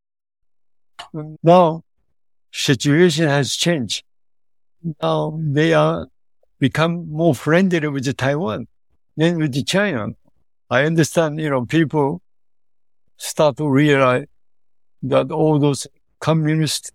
[1.44, 1.84] now
[2.54, 4.06] situation has changed.
[5.02, 6.08] Now they are
[6.60, 8.68] become more friendly with Taiwan
[9.18, 10.08] than with the China.
[10.70, 12.22] I understand, you know, people
[13.18, 14.28] start to realize
[15.02, 15.88] that all those
[16.22, 16.94] communist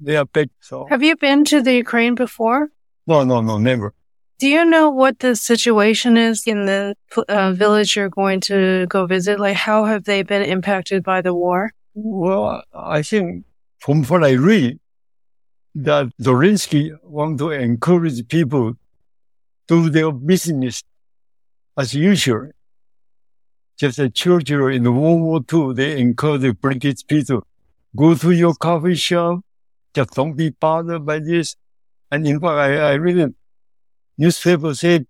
[0.00, 0.50] they are big.
[0.60, 2.68] So have you been to the Ukraine before?
[3.06, 3.94] No, no, no, never.
[4.38, 6.96] Do you know what the situation is in the
[7.28, 9.38] uh, village you're going to go visit?
[9.38, 11.72] Like, how have they been impacted by the war?
[11.94, 13.44] Well, I think
[13.78, 14.80] from what I read,
[15.76, 18.74] that Zelensky want to encourage people
[19.68, 20.82] to do their business
[21.76, 22.50] as usual.
[23.78, 27.46] Just as Churchill in World War II, they encourage British people,
[27.96, 29.43] go to your coffee shop,
[29.94, 31.56] just don't be bothered by this.
[32.10, 33.34] And in fact, I, I read a
[34.18, 35.06] newspaper said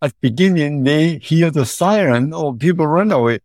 [0.00, 3.40] at beginning they hear the siren or people run away.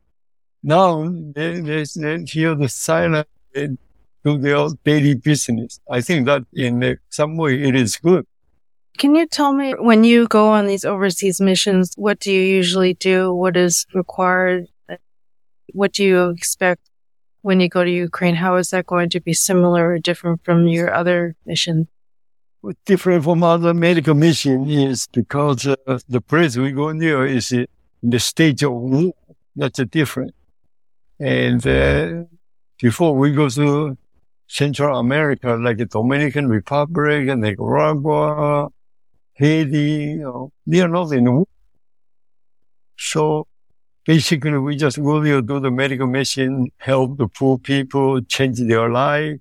[0.61, 3.23] Now they, they, they hear the siren
[3.55, 3.77] and
[4.23, 5.79] do their daily business.
[5.89, 8.25] I think that in some way it is good.
[8.97, 12.93] Can you tell me when you go on these overseas missions, what do you usually
[12.93, 13.33] do?
[13.33, 14.67] What is required?
[15.73, 16.81] What do you expect
[17.43, 18.35] when you go to Ukraine?
[18.35, 21.87] How is that going to be similar or different from your other mission?
[22.85, 27.67] Different from other medical mission is because uh, the place we go near is in
[28.01, 29.11] the stage of war.
[29.55, 30.33] That's a different.
[31.19, 32.23] And uh,
[32.81, 33.97] before we go to
[34.47, 38.69] Central America, like the Dominican Republic and Nicaragua,
[39.33, 41.47] Haiti, you know, they are not in war.
[42.97, 43.47] So
[44.05, 48.89] basically we just go there, do the medical mission, help the poor people, change their
[48.89, 49.39] life.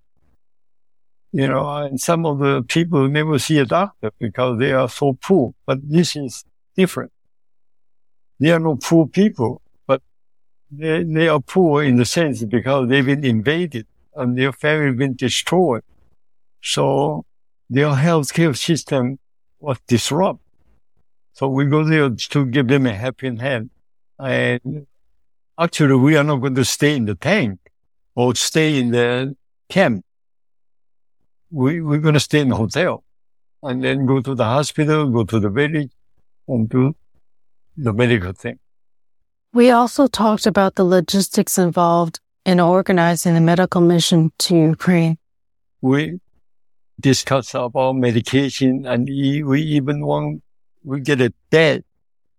[1.32, 5.14] You know, and some of the people never see a doctor because they are so
[5.14, 6.44] poor, but this is
[6.76, 7.10] different.
[8.38, 10.02] They are not poor people, but
[10.70, 15.16] they, they are poor in the sense because they've been invaded and their family been
[15.16, 15.82] destroyed.
[16.62, 17.24] So
[17.70, 19.18] their healthcare system
[19.58, 20.44] was disrupted.
[21.32, 23.70] So we go there to give them a helping hand.
[24.18, 24.86] And
[25.58, 27.58] actually, we are not going to stay in the tank
[28.14, 29.36] or stay in the
[29.68, 30.04] camp.
[31.50, 33.04] We, we're going to stay in the hotel
[33.62, 35.90] and then go to the hospital, go to the village
[36.48, 36.94] and do
[37.76, 38.58] the medical thing.
[39.52, 45.18] We also talked about the logistics involved in organizing the medical mission to Ukraine.
[45.80, 46.20] We
[46.98, 50.42] discussed about medication and we even want,
[50.84, 51.84] we get a bed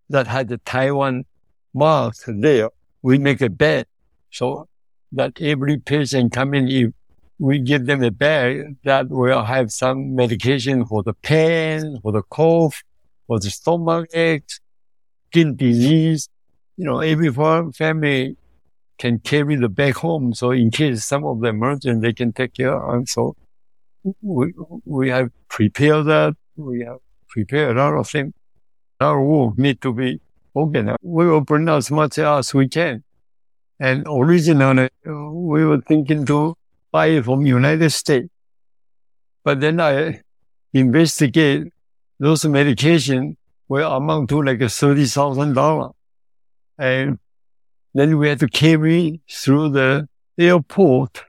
[0.09, 1.25] that had the Taiwan
[1.73, 2.69] mark there.
[3.01, 3.87] We make a bed
[4.31, 4.67] so
[5.11, 6.93] that every patient coming in,
[7.39, 12.21] we give them a bag that will have some medication for the pain, for the
[12.23, 12.83] cough,
[13.27, 14.59] for the stomach aches,
[15.27, 16.29] skin disease.
[16.77, 18.37] You know, every family
[18.97, 20.33] can carry the bag home.
[20.33, 22.81] So in case some of the emergency, they can take care.
[22.91, 23.35] And so
[24.21, 24.53] we,
[24.85, 26.35] we have prepared that.
[26.55, 28.33] We have prepared a lot of things.
[28.99, 30.21] Our work need to be
[30.53, 30.99] organized.
[31.01, 33.03] We will bring as much as we can.
[33.79, 36.55] And originally, we were thinking to
[36.91, 38.29] buy it from United States.
[39.43, 40.21] But then I
[40.73, 41.73] investigate
[42.19, 43.37] those medication
[43.67, 45.93] will amount to like $30,000.
[46.77, 47.19] And
[47.93, 51.23] then we had to carry through the airport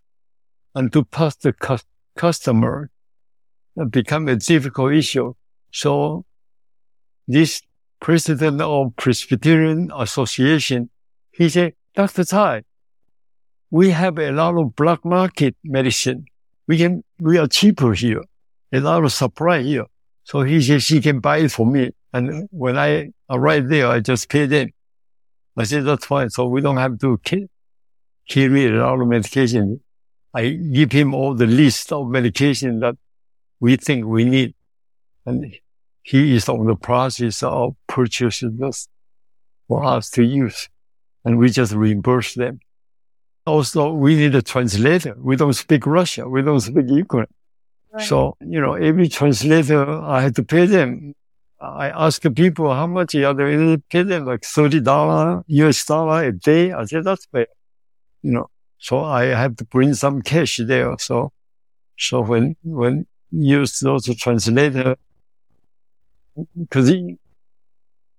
[0.74, 1.78] and to pass the cu-
[2.16, 2.90] customer.
[3.76, 5.34] It become a difficult issue.
[5.72, 6.24] So
[7.26, 7.62] this
[8.04, 10.90] president of Presbyterian Association,
[11.30, 12.22] he said, Dr.
[12.24, 12.62] Tsai,
[13.70, 16.26] we have a lot of black market medicine.
[16.68, 18.22] We can, we are cheaper here.
[18.74, 19.86] A lot of supply here.
[20.24, 21.92] So he said, she can buy it for me.
[22.12, 24.68] And when I arrive there, I just pay them.
[25.56, 26.28] I said, that's fine.
[26.28, 27.18] So we don't have to
[28.28, 29.80] carry a lot of medication.
[30.34, 32.96] I give him all the list of medication that
[33.60, 34.54] we think we need.
[35.24, 35.56] And
[36.04, 38.88] he is on the process of purchasing this
[39.66, 40.68] for us to use.
[41.24, 42.60] And we just reimburse them.
[43.46, 45.14] Also, we need a translator.
[45.18, 46.30] We don't speak Russian.
[46.30, 47.26] We don't speak Ukraine.
[47.92, 48.06] Right.
[48.06, 51.14] So, you know, every translator, I had to pay them
[51.64, 56.32] I ask people how much are they pay them like thirty dollar US dollar a
[56.32, 56.72] day.
[56.72, 57.46] I said that's fair,
[58.22, 58.50] you know.
[58.78, 60.94] So I have to bring some cash there.
[60.98, 61.32] So,
[61.98, 64.96] so when when use those translator,
[66.58, 66.90] because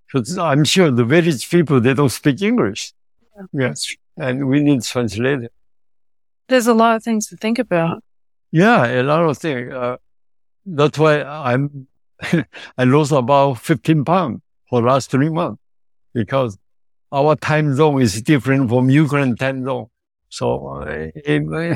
[0.07, 2.93] because I'm sure the village people they don't speak English.
[3.51, 5.49] Yes, and we need translator.
[6.47, 8.03] There's a lot of things to think about.
[8.51, 9.73] Yeah, a lot of things.
[9.73, 9.97] Uh,
[10.65, 11.87] that's why I'm
[12.77, 15.61] I lost about 15 pounds for the last three months
[16.13, 16.57] because
[17.11, 19.87] our time zone is different from Ukraine time zone.
[20.29, 21.73] So uh, every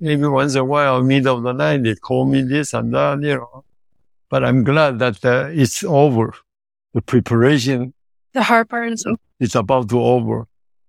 [0.28, 3.36] once in a while, middle of the night, they call me this and that, you
[3.36, 3.64] know.
[4.32, 6.32] But I'm glad that uh, it's over.
[6.94, 7.92] The preparation.
[8.32, 9.18] The hard part is over.
[9.38, 10.46] It's about to over.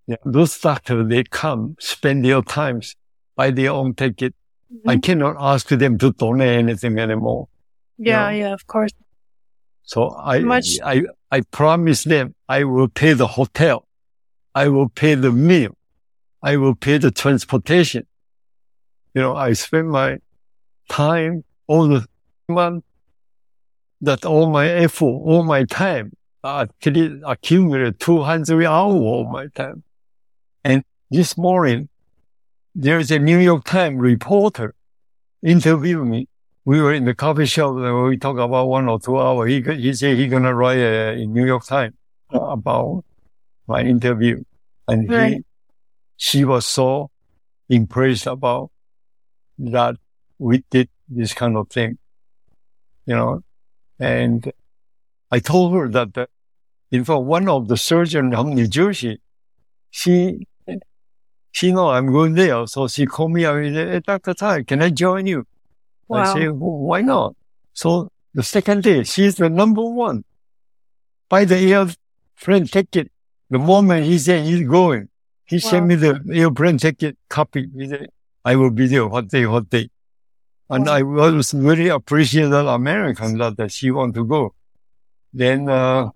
[0.07, 0.15] Yeah.
[0.23, 2.95] Those doctors, they come, spend their times,
[3.35, 4.33] buy their own ticket.
[4.73, 4.89] Mm-hmm.
[4.89, 7.49] I cannot ask them to donate anything anymore.
[7.97, 8.47] Yeah, you know?
[8.47, 8.91] yeah, of course.
[9.81, 10.79] So I, Much...
[10.81, 13.85] I, I promise them I will pay the hotel.
[14.55, 15.75] I will pay the meal.
[16.41, 18.07] I will pay the transportation.
[19.13, 20.19] You know, I spend my
[20.87, 22.05] time, all the
[22.47, 22.85] month,
[24.03, 26.11] that all my effort, all my time,
[26.43, 29.83] actually accumulated 200 hours of my time.
[30.63, 31.89] And this morning,
[32.75, 34.75] there is a New York Times reporter
[35.41, 36.27] interviewing me
[36.65, 39.49] we were in the coffee shop and we talked about one or two hours.
[39.49, 41.93] He, he said he's going to write a, a, New York Times
[42.31, 43.03] about
[43.67, 44.43] my interview.
[44.87, 45.33] And right.
[45.33, 45.43] he,
[46.15, 47.11] she was so
[47.69, 48.71] impressed about
[49.57, 49.95] that
[50.39, 51.97] we did this kind of thing.
[53.05, 53.43] You know,
[54.03, 54.51] And
[55.31, 56.29] I told her that,
[56.91, 59.21] in fact, one of the surgeons from New Jersey,
[59.91, 60.45] she,
[61.51, 62.67] she know I'm going there.
[62.67, 64.33] So she called me up and said, hey, Dr.
[64.33, 65.45] Tsai, can I join you?
[66.07, 66.21] Wow.
[66.21, 67.35] I say, well, why not?
[67.73, 70.25] So the second day, she's the number one.
[71.29, 73.09] Buy the airplane ticket.
[73.49, 75.09] The moment he said he's going,
[75.45, 77.69] he sent me the airplane ticket copy.
[77.75, 78.09] He said,
[78.43, 79.89] I will be there what day, what day.
[80.75, 84.53] And I was very appreciative American that, she want to go.
[85.33, 86.09] Then, uh,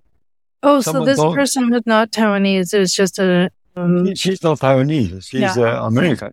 [0.64, 2.74] Oh, so this told- person was not Taiwanese.
[2.74, 3.52] It was just a.
[3.76, 5.24] Um, she- she's not Taiwanese.
[5.30, 5.54] She's Yeah.
[5.56, 6.32] uh, American.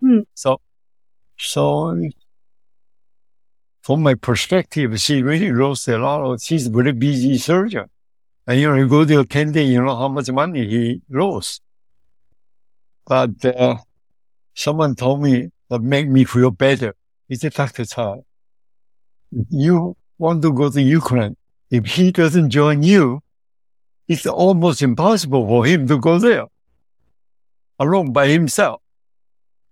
[0.00, 0.20] Hmm.
[0.34, 0.60] So,
[1.38, 1.96] so
[3.82, 7.86] from my perspective, she really lost a lot of, she's a very busy surgeon.
[8.46, 11.62] And you know, you go to Kennedy, you know how much money he lost.
[13.06, 13.76] But, uh,
[14.54, 16.94] someone told me that made me feel better.
[17.32, 17.86] He said, Dr.
[17.86, 18.16] Tsai,
[19.48, 21.34] you want to go to Ukraine.
[21.70, 23.22] If he doesn't join you,
[24.06, 26.44] it's almost impossible for him to go there
[27.78, 28.82] alone by himself.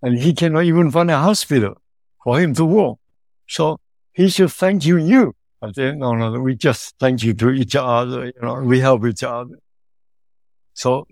[0.00, 1.74] And he cannot even find a hospital
[2.24, 2.96] for him to work.
[3.46, 3.78] So
[4.14, 5.34] he should thank you, you.
[5.60, 8.24] I said, no, no, no, we just thank you to each other.
[8.24, 9.56] You know, we help each other.
[10.72, 11.06] So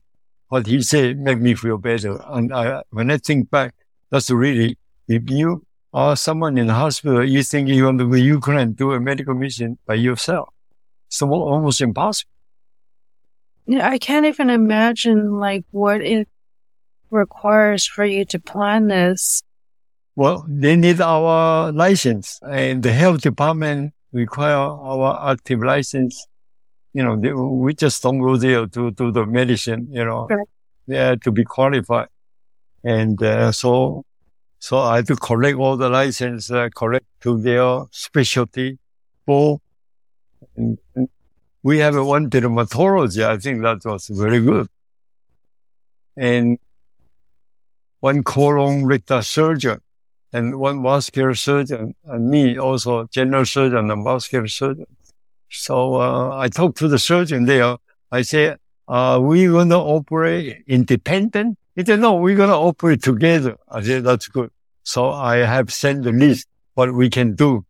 [0.48, 2.18] what he said made me feel better.
[2.26, 3.74] And I, when I think back,
[4.10, 5.67] that's really, if you
[5.98, 9.34] are someone in the hospital, you think you want to go Ukraine, do a medical
[9.44, 10.48] mission by yourself.
[11.08, 12.30] It's almost impossible.
[13.66, 16.28] yeah, I can't even imagine like what it
[17.10, 19.42] requires for you to plan this.
[20.14, 24.56] Well, they need our license and the health department require
[24.90, 26.14] our active license.
[26.96, 30.48] You know, they, we just don't go there to do the medicine, you know, Right.
[30.86, 32.08] yeah, to be qualified.
[32.84, 34.04] And, uh, so,
[34.58, 38.78] so I had to collect all the license, uh, correct to their specialty
[39.24, 39.60] for,
[40.56, 41.08] and, and
[41.62, 43.24] we have one dermatology.
[43.24, 44.68] I think that was very good.
[46.16, 46.58] And
[48.00, 49.80] one colon rectal surgeon
[50.32, 54.86] and one vascular surgeon, and me also general surgeon and vascular surgeon.
[55.50, 57.76] So uh, I talked to the surgeon there.
[58.12, 63.04] I said, "Are we going to operate independent?" He said, "No, we're going to operate
[63.04, 64.50] together." I said, "That's good."
[64.82, 67.64] So I have sent the list what we can do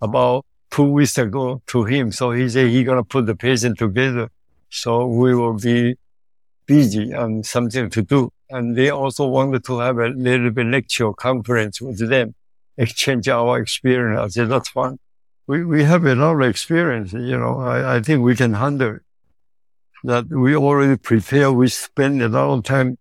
[0.00, 2.12] about two weeks ago to him.
[2.12, 4.30] So he said he's going to put the patient together.
[4.70, 5.96] So we will be
[6.64, 8.30] busy and something to do.
[8.48, 12.34] And they also wanted to have a little bit lecture conference with them,
[12.78, 14.18] exchange our experience.
[14.18, 14.98] I said, that's fine.
[15.46, 18.96] We, we have a lot of experience, you know, I, I think we can handle
[18.96, 19.02] it.
[20.04, 21.52] That we already prepare.
[21.52, 22.96] We spend a lot of time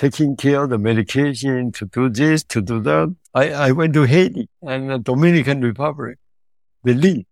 [0.00, 3.14] taking care of the medication to do this, to do that.
[3.34, 6.18] I, I went to Haiti and the Dominican Republic.
[6.84, 7.24] Believe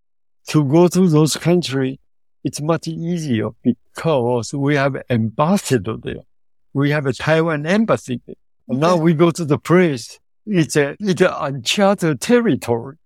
[0.49, 1.99] to go to those countries,
[2.43, 6.25] it's much easier because we have ambassador there.
[6.73, 8.37] We have a Taiwan embassy there.
[8.69, 10.19] And now we go to the place.
[10.47, 12.97] It's a, it's an uncharted territory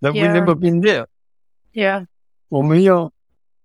[0.00, 0.32] that we Yeah.
[0.32, 1.06] never been there.
[1.74, 2.06] Yeah.
[2.48, 3.12] 我们要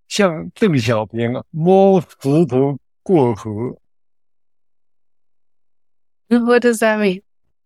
[0.07, 3.77] 像邓小平啊，摸石头过河。
[6.28, 7.22] what does that mean?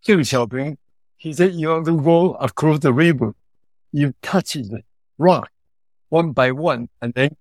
[0.07, 0.77] Deng Xiaoping,
[1.17, 3.35] he said you have to go across the river.
[3.93, 4.83] You touch the
[5.19, 5.51] rock
[6.09, 7.37] one by one and then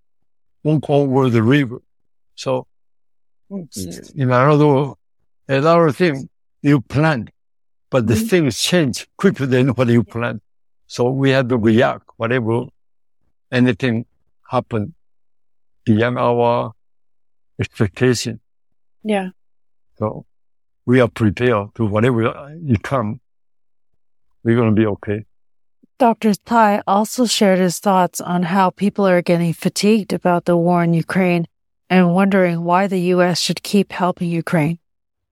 [0.63, 1.81] walk over the river.
[2.35, 2.67] So
[3.49, 3.67] in
[4.15, 4.95] another word,
[5.47, 6.25] a lot of things
[6.61, 7.29] you plan,
[7.89, 8.25] but the mm-hmm.
[8.27, 10.41] things change quicker than what you plan.
[10.87, 12.65] So we had to react whatever
[13.51, 14.05] anything
[14.49, 14.93] happened
[15.85, 16.73] beyond our
[17.59, 18.39] expectation.
[19.03, 19.29] Yeah.
[19.97, 20.25] So
[20.89, 22.19] we are prepared to whatever
[22.65, 23.21] it come.
[24.43, 25.25] We're going to be okay.
[25.99, 26.33] Dr.
[26.33, 30.95] Tsai also shared his thoughts on how people are getting fatigued about the war in
[30.95, 31.45] Ukraine
[31.91, 33.39] and wondering why the U.S.
[33.39, 34.79] should keep helping Ukraine.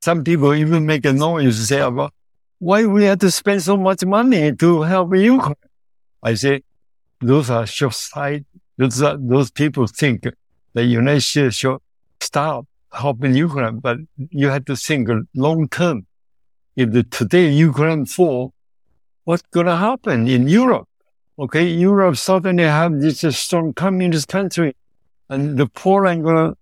[0.04, 2.14] Some people even make a noise say about
[2.60, 5.56] why we have to spend so much money to help Ukraine.
[6.22, 6.62] I say
[7.20, 8.46] those are short sighted.
[8.78, 10.28] Those are, those people think
[10.74, 11.80] the United States should
[12.20, 16.08] stop helping Ukraine, but you have to think long term.
[16.76, 18.54] If the, today Ukraine fall,
[19.24, 20.88] what's going to happen in Europe?
[21.40, 24.76] Okay, Europe suddenly have this uh, strong communist country,
[25.30, 26.58] and the Poland going to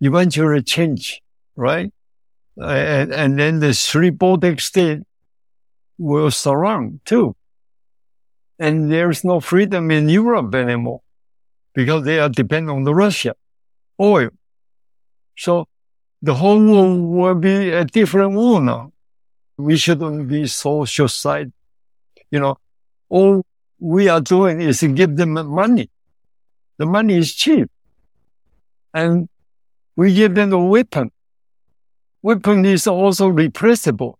[0.00, 1.22] eventually change,
[1.56, 1.92] right?
[2.56, 5.04] And, and then the three Baltic states
[5.98, 7.36] will surround too.
[8.58, 11.02] And there's no freedom in Europe anymore
[11.74, 13.34] because they are dependent on the Russia
[14.00, 14.30] oil.
[15.36, 15.68] So
[16.22, 18.92] the whole world will be a different world now.
[19.56, 21.52] We shouldn't be so short-sighted.
[22.30, 22.58] You know,
[23.08, 23.44] all
[23.78, 25.90] we are doing is to give them money.
[26.78, 27.70] The money is cheap.
[28.92, 29.28] And
[29.94, 31.10] we give them a weapon.
[32.22, 34.14] Weapon is also repressible.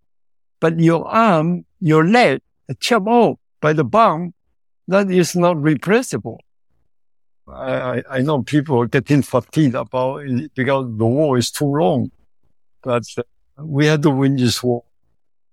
[0.59, 2.41] But your arm, your leg,
[2.79, 4.33] chopped off by the bomb,
[4.87, 6.37] that is not repressible.
[7.57, 12.11] I, I know people are getting fatigued about it because the war is too long.
[12.83, 13.23] But uh,
[13.63, 14.83] we had to win this war.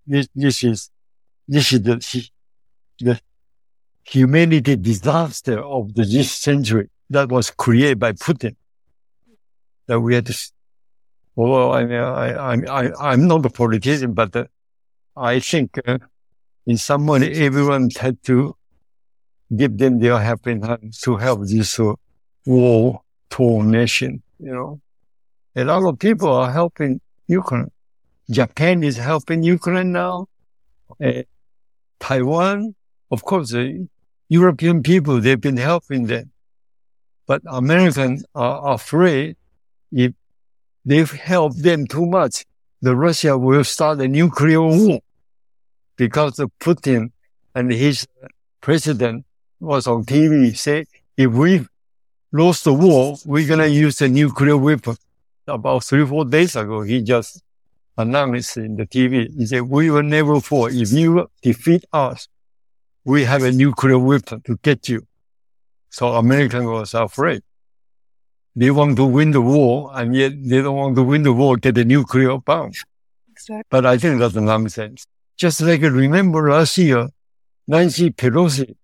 [0.07, 0.91] This, this is,
[1.49, 2.29] this is the,
[3.01, 3.21] the
[4.05, 8.57] humanity disaster of the, this century that was created by Putin.
[9.87, 10.53] That we had to,
[11.37, 14.45] well, I mean, I, I, I'm not a politician, but uh,
[15.17, 15.99] I think uh,
[16.67, 18.57] in some way everyone had to
[19.57, 21.95] give them their helping hand to help this uh,
[22.47, 23.01] war
[23.31, 24.81] torn nation, you know.
[25.57, 27.71] A lot of people are helping Ukraine.
[28.31, 30.27] Japan is helping Ukraine now.
[31.03, 31.23] Uh,
[32.01, 32.75] Taiwan,
[33.11, 33.55] of course,
[34.29, 36.31] European people, they've been helping them.
[37.27, 39.37] But Americans are afraid
[39.93, 40.13] if
[40.85, 42.45] they help them too much,
[42.83, 45.01] the Russia will start a nuclear war
[45.97, 47.13] because of Putin
[47.55, 48.07] and his
[48.61, 49.25] president
[49.65, 50.85] was on TV say,
[51.17, 51.67] if we
[52.33, 54.97] lose the war, we're going to use a nuclear weapon.
[55.47, 57.43] About three, four days ago, he just
[57.97, 59.33] announced in the TV.
[59.37, 60.67] He said, we will never fall.
[60.67, 62.29] If you defeat us,
[63.05, 65.07] we have a nuclear weapon to get you.
[65.91, 67.43] So American was afraid.
[68.57, 71.57] They want to win the war, and yet they don't want to win the war,
[71.57, 72.73] get a nuclear bomb.
[73.31, 73.63] Exactly.
[73.69, 75.07] But I think that's nonsense.
[75.37, 77.09] Just like remember last year,
[77.67, 78.77] Nancy Pelosi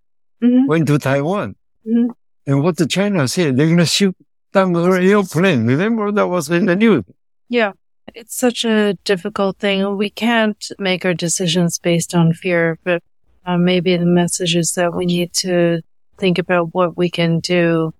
[0.42, 0.66] mm-hmm.
[0.66, 1.56] went to Taiwan.
[1.86, 2.10] Mm-hmm.
[2.46, 4.16] And what the China said, they're going to shoot
[4.52, 5.66] down her airplane.
[5.66, 7.04] Remember that was in the news.
[7.48, 7.72] Yeah.
[8.14, 9.96] It's such a difficult thing.
[9.96, 13.02] We can't make our decisions based on fear, but
[13.46, 15.82] uh, maybe the message is that we need to
[16.18, 17.94] think about what we can do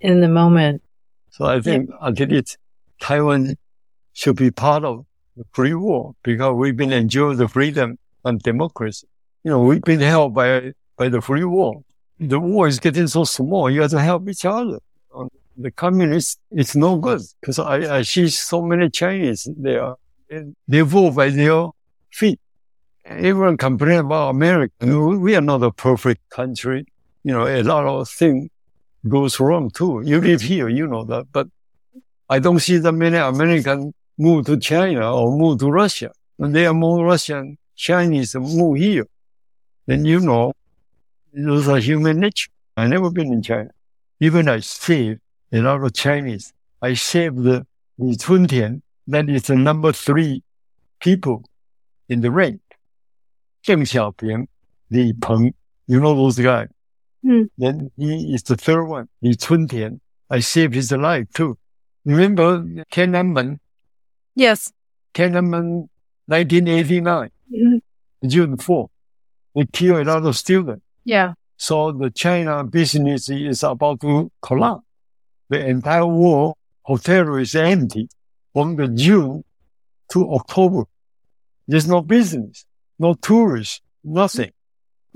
[0.00, 0.82] in the moment.
[1.30, 2.56] So I think until it,
[3.00, 3.56] Taiwan
[4.12, 5.04] should be part of
[5.36, 9.06] the free world because we've been enjoying the freedom and democracy.
[9.44, 11.82] You know, we've been held by by the free world.
[12.32, 13.70] The war is getting so small.
[13.70, 14.78] You have to help each other.
[15.56, 19.94] The communists, it's no good because I, I see so many Chinese there.
[20.68, 21.68] They vote by their
[22.12, 22.38] feet.
[23.06, 24.74] Everyone complain about America.
[25.26, 26.84] We are not a perfect country.
[27.24, 28.50] You know, a lot of things
[29.08, 30.02] goes wrong too.
[30.04, 31.46] You live here, you know that, but
[32.28, 36.10] I don't see that many Americans move to China or move to Russia.
[36.38, 39.06] And there are more Russian Chinese move here.
[39.86, 40.52] Then you know
[41.32, 42.50] those are human nature.
[42.76, 43.70] I never been in China.
[44.20, 45.20] Even I saved
[45.52, 46.52] a lot of Chinese.
[46.82, 47.66] I saved the
[47.98, 48.82] Li Chuntian.
[49.06, 50.42] That is the number three
[51.00, 51.44] people
[52.08, 52.60] in the rank.
[53.66, 54.46] Deng Xiaoping,
[54.90, 55.54] Li Peng,
[55.86, 56.68] you know those guys.
[57.24, 57.48] Mm.
[57.58, 60.00] Then he is the third one, Li Chuntian.
[60.30, 61.58] I saved his life too.
[62.04, 62.60] Remember
[62.92, 63.58] Tiananmen?
[64.34, 64.72] Yes.
[65.14, 65.88] Tiananmen,
[66.26, 68.28] 1989, mm-hmm.
[68.28, 68.90] June 4.
[69.54, 70.82] They killed a lot of students.
[71.04, 71.34] Yeah.
[71.56, 74.84] So the China business is about to collapse.
[75.48, 78.08] The entire world hotel is empty
[78.52, 79.44] from the June
[80.12, 80.84] to October.
[81.66, 82.64] There's no business,
[82.98, 84.52] no tourists, nothing.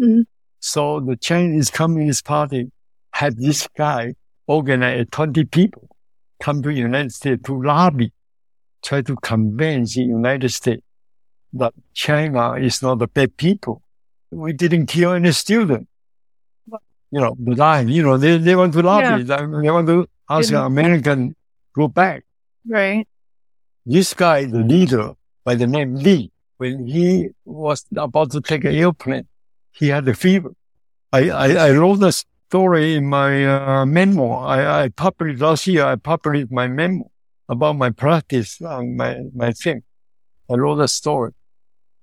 [0.00, 0.22] Mm-hmm.
[0.60, 2.70] So the Chinese Communist Party
[3.12, 4.14] had this guy
[4.46, 5.88] organize 20 people
[6.40, 8.12] come to the United States to lobby,
[8.82, 10.82] try to convince the United States
[11.54, 13.82] that China is not a bad people
[14.34, 15.88] we didn't kill any student.
[17.10, 19.22] You know, the line, you know, they, they want to lobby.
[19.24, 19.46] Yeah.
[19.62, 21.36] They want to ask an American
[21.72, 22.24] go back.
[22.68, 23.06] Right.
[23.86, 25.12] This guy, the leader
[25.44, 29.26] by the name Lee, when he was about to take an airplane,
[29.72, 30.54] he had a fever.
[31.12, 34.46] I, I, I wrote a story in my uh, memoir.
[34.48, 35.84] I, I published last year.
[35.84, 37.10] I published my memoir
[37.48, 39.82] about my practice and my, my thing.
[40.50, 41.32] I wrote a story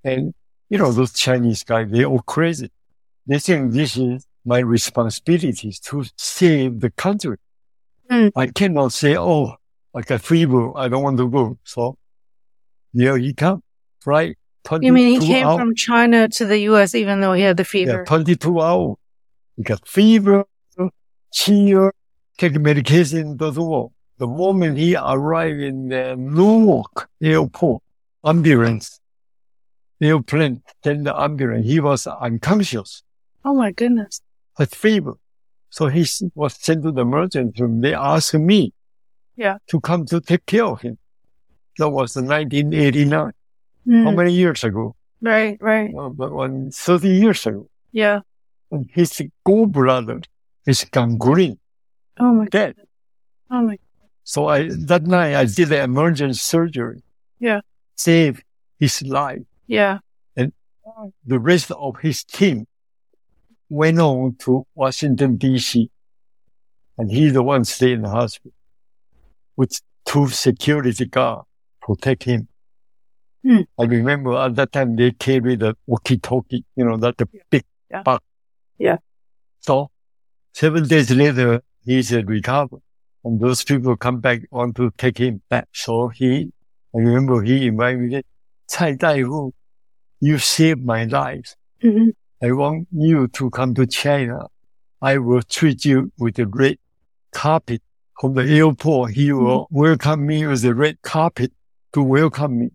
[0.04, 0.34] and
[0.72, 2.72] you know, those Chinese guys, they're all crazy.
[3.28, 7.36] They think this is my responsibility to save the country.
[8.10, 8.32] Mm.
[8.38, 9.56] I cannot say, oh,
[9.94, 11.58] like a fever, I don't want to go.
[11.66, 11.98] So
[12.94, 13.62] here he come,
[14.06, 14.38] right?
[14.80, 15.60] You mean he came hours.
[15.60, 16.96] from China to the U.S.
[16.96, 17.98] even though he had the fever?
[17.98, 18.96] Yeah, 22 hours.
[19.58, 20.46] He got fever,
[21.34, 21.92] cheer,
[22.38, 23.90] take medication, doesn't work.
[24.20, 27.84] The moment he arrived in the Newark airport,
[28.24, 29.01] ambulance
[30.08, 31.66] airplane, then the ambulance.
[31.66, 33.04] He was unconscious.
[33.46, 34.22] Oh my goodness.
[34.58, 35.14] A fever.
[35.70, 37.82] So he was sent to the emergency room.
[37.82, 38.74] They asked me
[39.36, 39.58] yeah.
[39.68, 40.98] to come to take care of him.
[41.78, 43.32] That was 1989.
[43.88, 44.04] Mm.
[44.04, 44.96] How many years ago?
[45.22, 45.94] Right, right.
[45.98, 47.70] Uh, but one, 30 years ago.
[47.92, 48.20] Yeah.
[48.70, 50.26] And his gallbladder
[50.66, 51.58] is gangrene,
[52.20, 52.76] Oh my, dead.
[53.50, 53.78] oh my.
[54.24, 57.02] So I, that night I did the emergency surgery.
[57.40, 57.62] Yeah.
[57.96, 58.42] Save
[58.80, 59.42] his life.
[59.72, 60.00] Yeah.
[60.36, 60.52] And
[61.26, 62.68] the rest of his team
[63.70, 65.90] went on to Washington DC
[66.98, 68.52] and he the one stayed in the hospital
[69.56, 71.48] with two security guards
[71.82, 72.50] protect him.
[73.44, 73.62] Hmm.
[73.80, 78.04] I remember at that time they carried a walkie-talkie, you know, that the big Yeah.
[78.04, 78.26] box.
[78.78, 78.98] Yeah.
[79.62, 79.90] So
[80.54, 82.82] seven days later, he's recovered
[83.24, 85.70] and those people come back want to take him back.
[85.72, 86.52] So he,
[86.94, 88.22] I remember he invited me,
[88.70, 89.54] Cai Daifu,
[90.21, 91.55] you saved my life.
[91.83, 92.11] hmm
[92.43, 94.49] I want you to come to China.
[95.01, 96.77] I will treat you with a red
[97.33, 97.81] carpet
[98.21, 99.13] from the airport.
[99.13, 101.53] He will welcome me with a red carpet
[101.95, 102.69] to welcome me.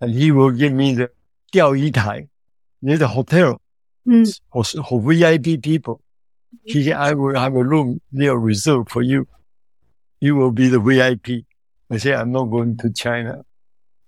[0.00, 1.10] And he will give me the
[1.50, 2.28] 钓鱼台
[2.80, 3.58] near the hotel
[4.06, 4.26] Mm.
[4.52, 6.00] for, for VIP people.
[6.64, 9.26] He said, I will have a room there reserved for you.
[10.20, 11.44] You will be the VIP.
[11.90, 13.44] I said, I'm not going to China.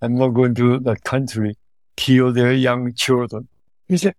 [0.01, 1.55] I'm not going to the country,
[1.96, 3.48] kill their young children.
[3.86, 4.14] He said,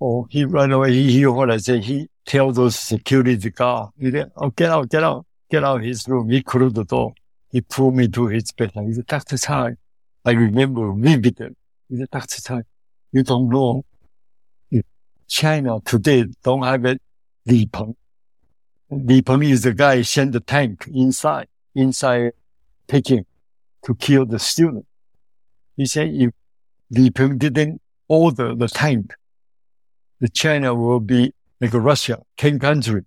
[0.00, 0.92] Oh, he ran away.
[0.92, 1.84] He heard what I said.
[1.84, 6.06] He tell those security guard, he said, oh, get out, get out, get out his
[6.06, 6.30] room.
[6.30, 7.14] He closed the door.
[7.50, 8.70] He pulled me to his bed.
[8.74, 9.36] He said, Dr.
[9.36, 9.74] Tsai,
[10.24, 11.56] I remember vividly.
[11.88, 12.40] He said, Dr.
[12.40, 12.62] Tsai,
[13.10, 13.84] you don't know
[15.28, 16.98] China today don't have a
[17.46, 17.94] Li Peng.
[18.90, 22.32] Li Peng is the guy sent the tank inside, inside
[22.86, 23.26] Peking
[23.84, 24.86] to kill the student.
[25.76, 26.30] He said if
[26.90, 29.14] Li Peng didn't order the tank,
[30.20, 33.02] the China will be like Russia, king country.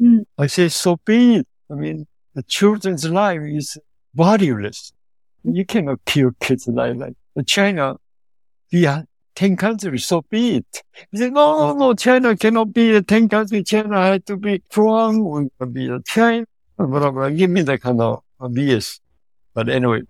[0.00, 0.24] Mm.
[0.36, 1.48] I say, so be it.
[1.70, 3.78] I mean, the children's life is
[4.14, 4.92] valueless.
[5.44, 7.14] You cannot kill kids like that.
[7.46, 7.96] China,
[8.86, 9.04] are
[9.34, 10.82] 10 countries, so be it.
[11.10, 13.62] He said, no, no, no, China cannot be a 10 country.
[13.62, 15.24] China has to be strong.
[15.24, 16.46] We can be a China.
[16.76, 17.28] Blah, blah.
[17.30, 19.00] Give me that kind of BS.
[19.54, 20.02] But anyway,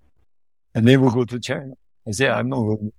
[0.75, 1.75] I never go to China.
[2.07, 2.93] I said, I'm not going.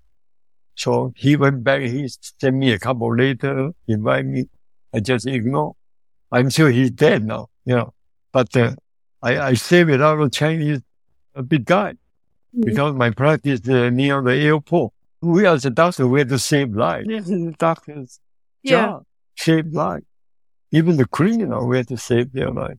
[0.76, 1.82] So he went back.
[1.82, 4.46] He sent me a couple later, invite me.
[4.94, 5.76] I just ignore.
[6.32, 7.94] I'm sure he's dead now, you know.
[8.32, 8.74] But uh,
[9.22, 10.82] I, I saved it out of Chinese
[11.34, 11.94] a big guy
[12.58, 14.94] because my practice uh, near the airport.
[15.22, 17.08] We as a doctor, we have to save lives.
[17.08, 18.20] This is the doctor's
[18.64, 18.72] Yeah.
[18.72, 19.04] job,
[19.38, 20.06] save lives.
[20.72, 22.78] Even the criminal, we have to save their life.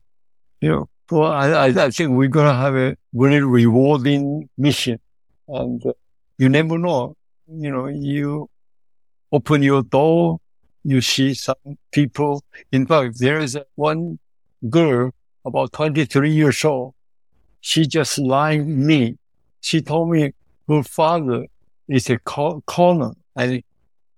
[0.60, 5.00] You know, so I, I, I think we're going to have a very rewarding mission.
[5.48, 5.92] And uh,
[6.38, 7.15] you never know,
[7.48, 8.48] you know, you
[9.32, 10.38] open your door,
[10.84, 11.54] you see some
[11.92, 12.42] people.
[12.72, 14.18] In fact, there is one
[14.68, 15.10] girl
[15.44, 16.94] about 23 years old.
[17.60, 19.18] She just lied me.
[19.60, 20.32] She told me
[20.68, 21.46] her father
[21.88, 23.62] is a col- colonel and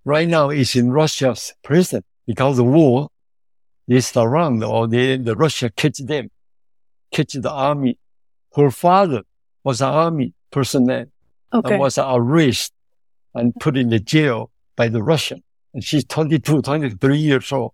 [0.04, 3.08] right now is in Russia's prison because the war
[3.86, 6.30] is around or they, the Russia catch them,
[7.12, 7.98] catch the army.
[8.54, 9.22] Her father
[9.64, 11.06] was an army personnel
[11.52, 11.72] Okay.
[11.72, 12.74] and was arrested
[13.39, 15.43] and put in the jail by the Russian.
[15.74, 17.72] And she's 22, 23 years old,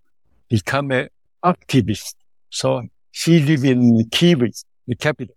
[0.48, 1.08] become an
[1.44, 2.14] activist.
[2.50, 5.34] So she live in Kyiv, the capital.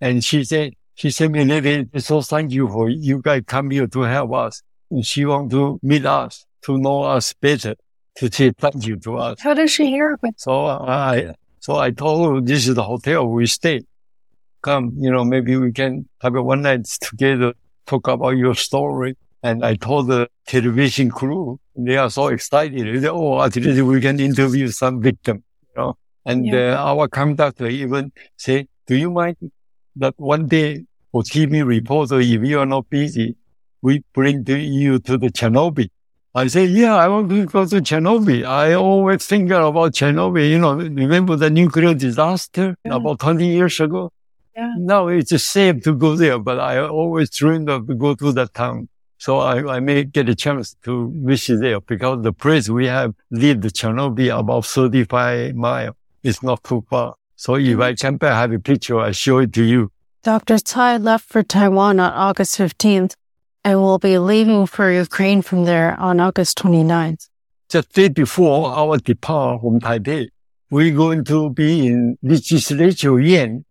[0.00, 3.86] And she said, she sent me letter, so thank you for you guys come here
[3.86, 4.62] to help us.
[4.90, 7.74] And she want to meet us, to know us better,
[8.16, 9.40] to say thank you to us.
[9.40, 13.26] How does she hear about So I, so I told her this is the hotel
[13.26, 13.82] we stay.
[14.62, 17.54] Come, you know, maybe we can have a one night together,
[17.86, 19.16] talk about your story.
[19.42, 22.86] And I told the television crew, they are so excited.
[22.86, 25.96] They, said, oh, at least we can interview some victim, you know.
[26.24, 26.80] And Yeah.
[26.80, 29.36] uh, our conductor even say, do you mind
[29.96, 33.36] that one day for TV reporter, if you are not busy,
[33.82, 35.88] we bring to you to the Chernobyl.
[36.34, 38.46] I say, yeah, I want to go to Chernobyl.
[38.46, 40.48] I always think about Chernobyl.
[40.48, 42.94] You know, remember the nuclear disaster Yeah.
[42.94, 44.10] about 20 years ago?
[44.56, 44.72] Yeah.
[44.78, 48.54] Now it's safe to go there, but I always dreamed of to go to that
[48.54, 48.88] town.
[49.22, 53.14] So I, I may get a chance to visit there because the place we have
[53.30, 55.94] leave the Chernobyl about 35 miles.
[56.24, 57.14] It's not too far.
[57.36, 59.92] So if I can back, have a picture, I show it to you.
[60.24, 60.58] Dr.
[60.58, 63.14] Tsai left for Taiwan on August 15th
[63.62, 67.28] and will be leaving for Ukraine from there on August 29th.
[67.68, 70.30] Just day before our depart from Taipei,
[70.68, 73.64] we're going to be in legislature Yuan.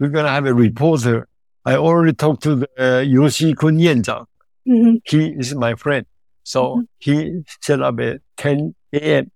[0.00, 1.28] We're going to have a reporter.
[1.64, 3.78] I already talked to the uh, You Si-kun.
[4.66, 4.96] Mm-hmm.
[5.04, 6.06] He is my friend.
[6.44, 9.30] So he set up at 10 a.m.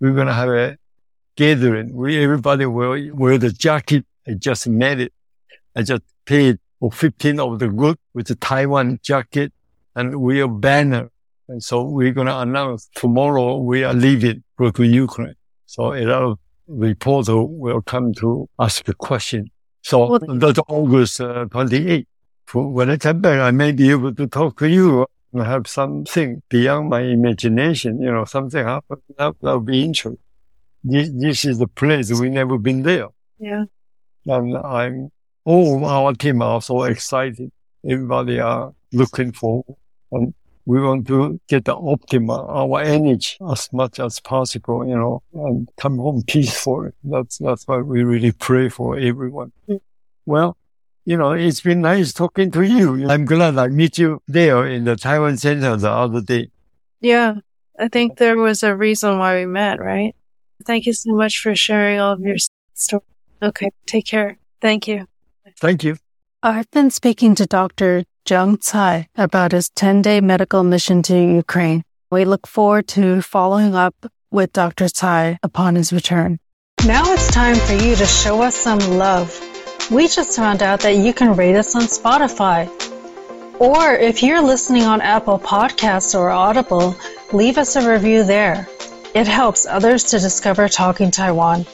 [0.00, 0.76] We're going to have a
[1.36, 1.94] gathering.
[1.94, 4.04] We, everybody will wear the jacket.
[4.26, 5.12] I just made it.
[5.76, 9.52] I just paid for 15 of the group with the Taiwan jacket
[9.94, 11.10] and we a banner
[11.48, 15.34] And so we're going to announce tomorrow we are leaving, go to Ukraine.
[15.66, 19.50] So a lot of reporter will come to ask a question.
[19.82, 21.46] So Well- that's August uh,
[22.48, 22.72] 28th.
[22.72, 26.42] When I come back, I may be able to talk to you and have something
[26.48, 28.00] beyond my imagination.
[28.00, 28.98] You know, something happen.
[29.16, 30.18] That will be interesting.
[30.84, 33.08] This, this is the place we never been there.
[33.38, 33.64] Yeah.
[34.26, 35.10] And I'm,
[35.44, 37.50] all our team are so excited.
[37.88, 39.64] Everybody are looking for,
[40.12, 40.34] and
[40.66, 45.68] we want to get the optimal, our energy as much as possible, you know, and
[45.80, 46.90] come home peaceful.
[47.04, 49.52] That's, that's why we really pray for everyone.
[49.68, 49.80] Mm.
[50.26, 50.57] Well,
[51.08, 53.08] you know, it's been nice talking to you.
[53.10, 56.50] I'm glad I meet you there in the Taiwan Center the other day.
[57.00, 57.36] Yeah.
[57.78, 60.14] I think there was a reason why we met, right?
[60.66, 62.36] Thank you so much for sharing all of your
[62.74, 63.02] story.
[63.40, 63.70] Okay.
[63.86, 64.36] Take care.
[64.60, 65.06] Thank you.
[65.58, 65.96] Thank you.
[66.42, 68.04] I've been speaking to Dr.
[68.28, 71.84] Jung Tsai about his 10 day medical mission to Ukraine.
[72.10, 73.94] We look forward to following up
[74.30, 74.88] with Dr.
[74.88, 76.38] Tsai upon his return.
[76.84, 79.32] Now it's time for you to show us some love.
[79.90, 82.68] We just found out that you can rate us on Spotify.
[83.58, 86.94] Or if you're listening on Apple Podcasts or Audible,
[87.32, 88.68] leave us a review there.
[89.14, 91.66] It helps others to discover Talking Taiwan.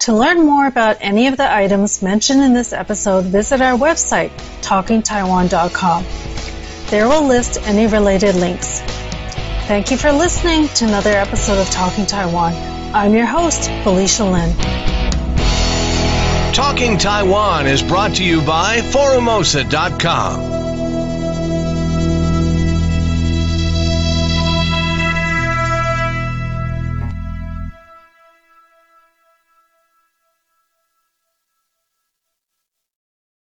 [0.00, 4.30] To learn more about any of the items mentioned in this episode, visit our website,
[4.62, 6.04] talkingtaiwan.com.
[6.86, 8.80] There we'll list any related links.
[9.68, 12.54] Thank you for listening to another episode of Talking Taiwan.
[12.94, 14.99] I'm your host, Felicia Lin.
[16.52, 20.59] Talking Taiwan is brought to you by Forumosa.com.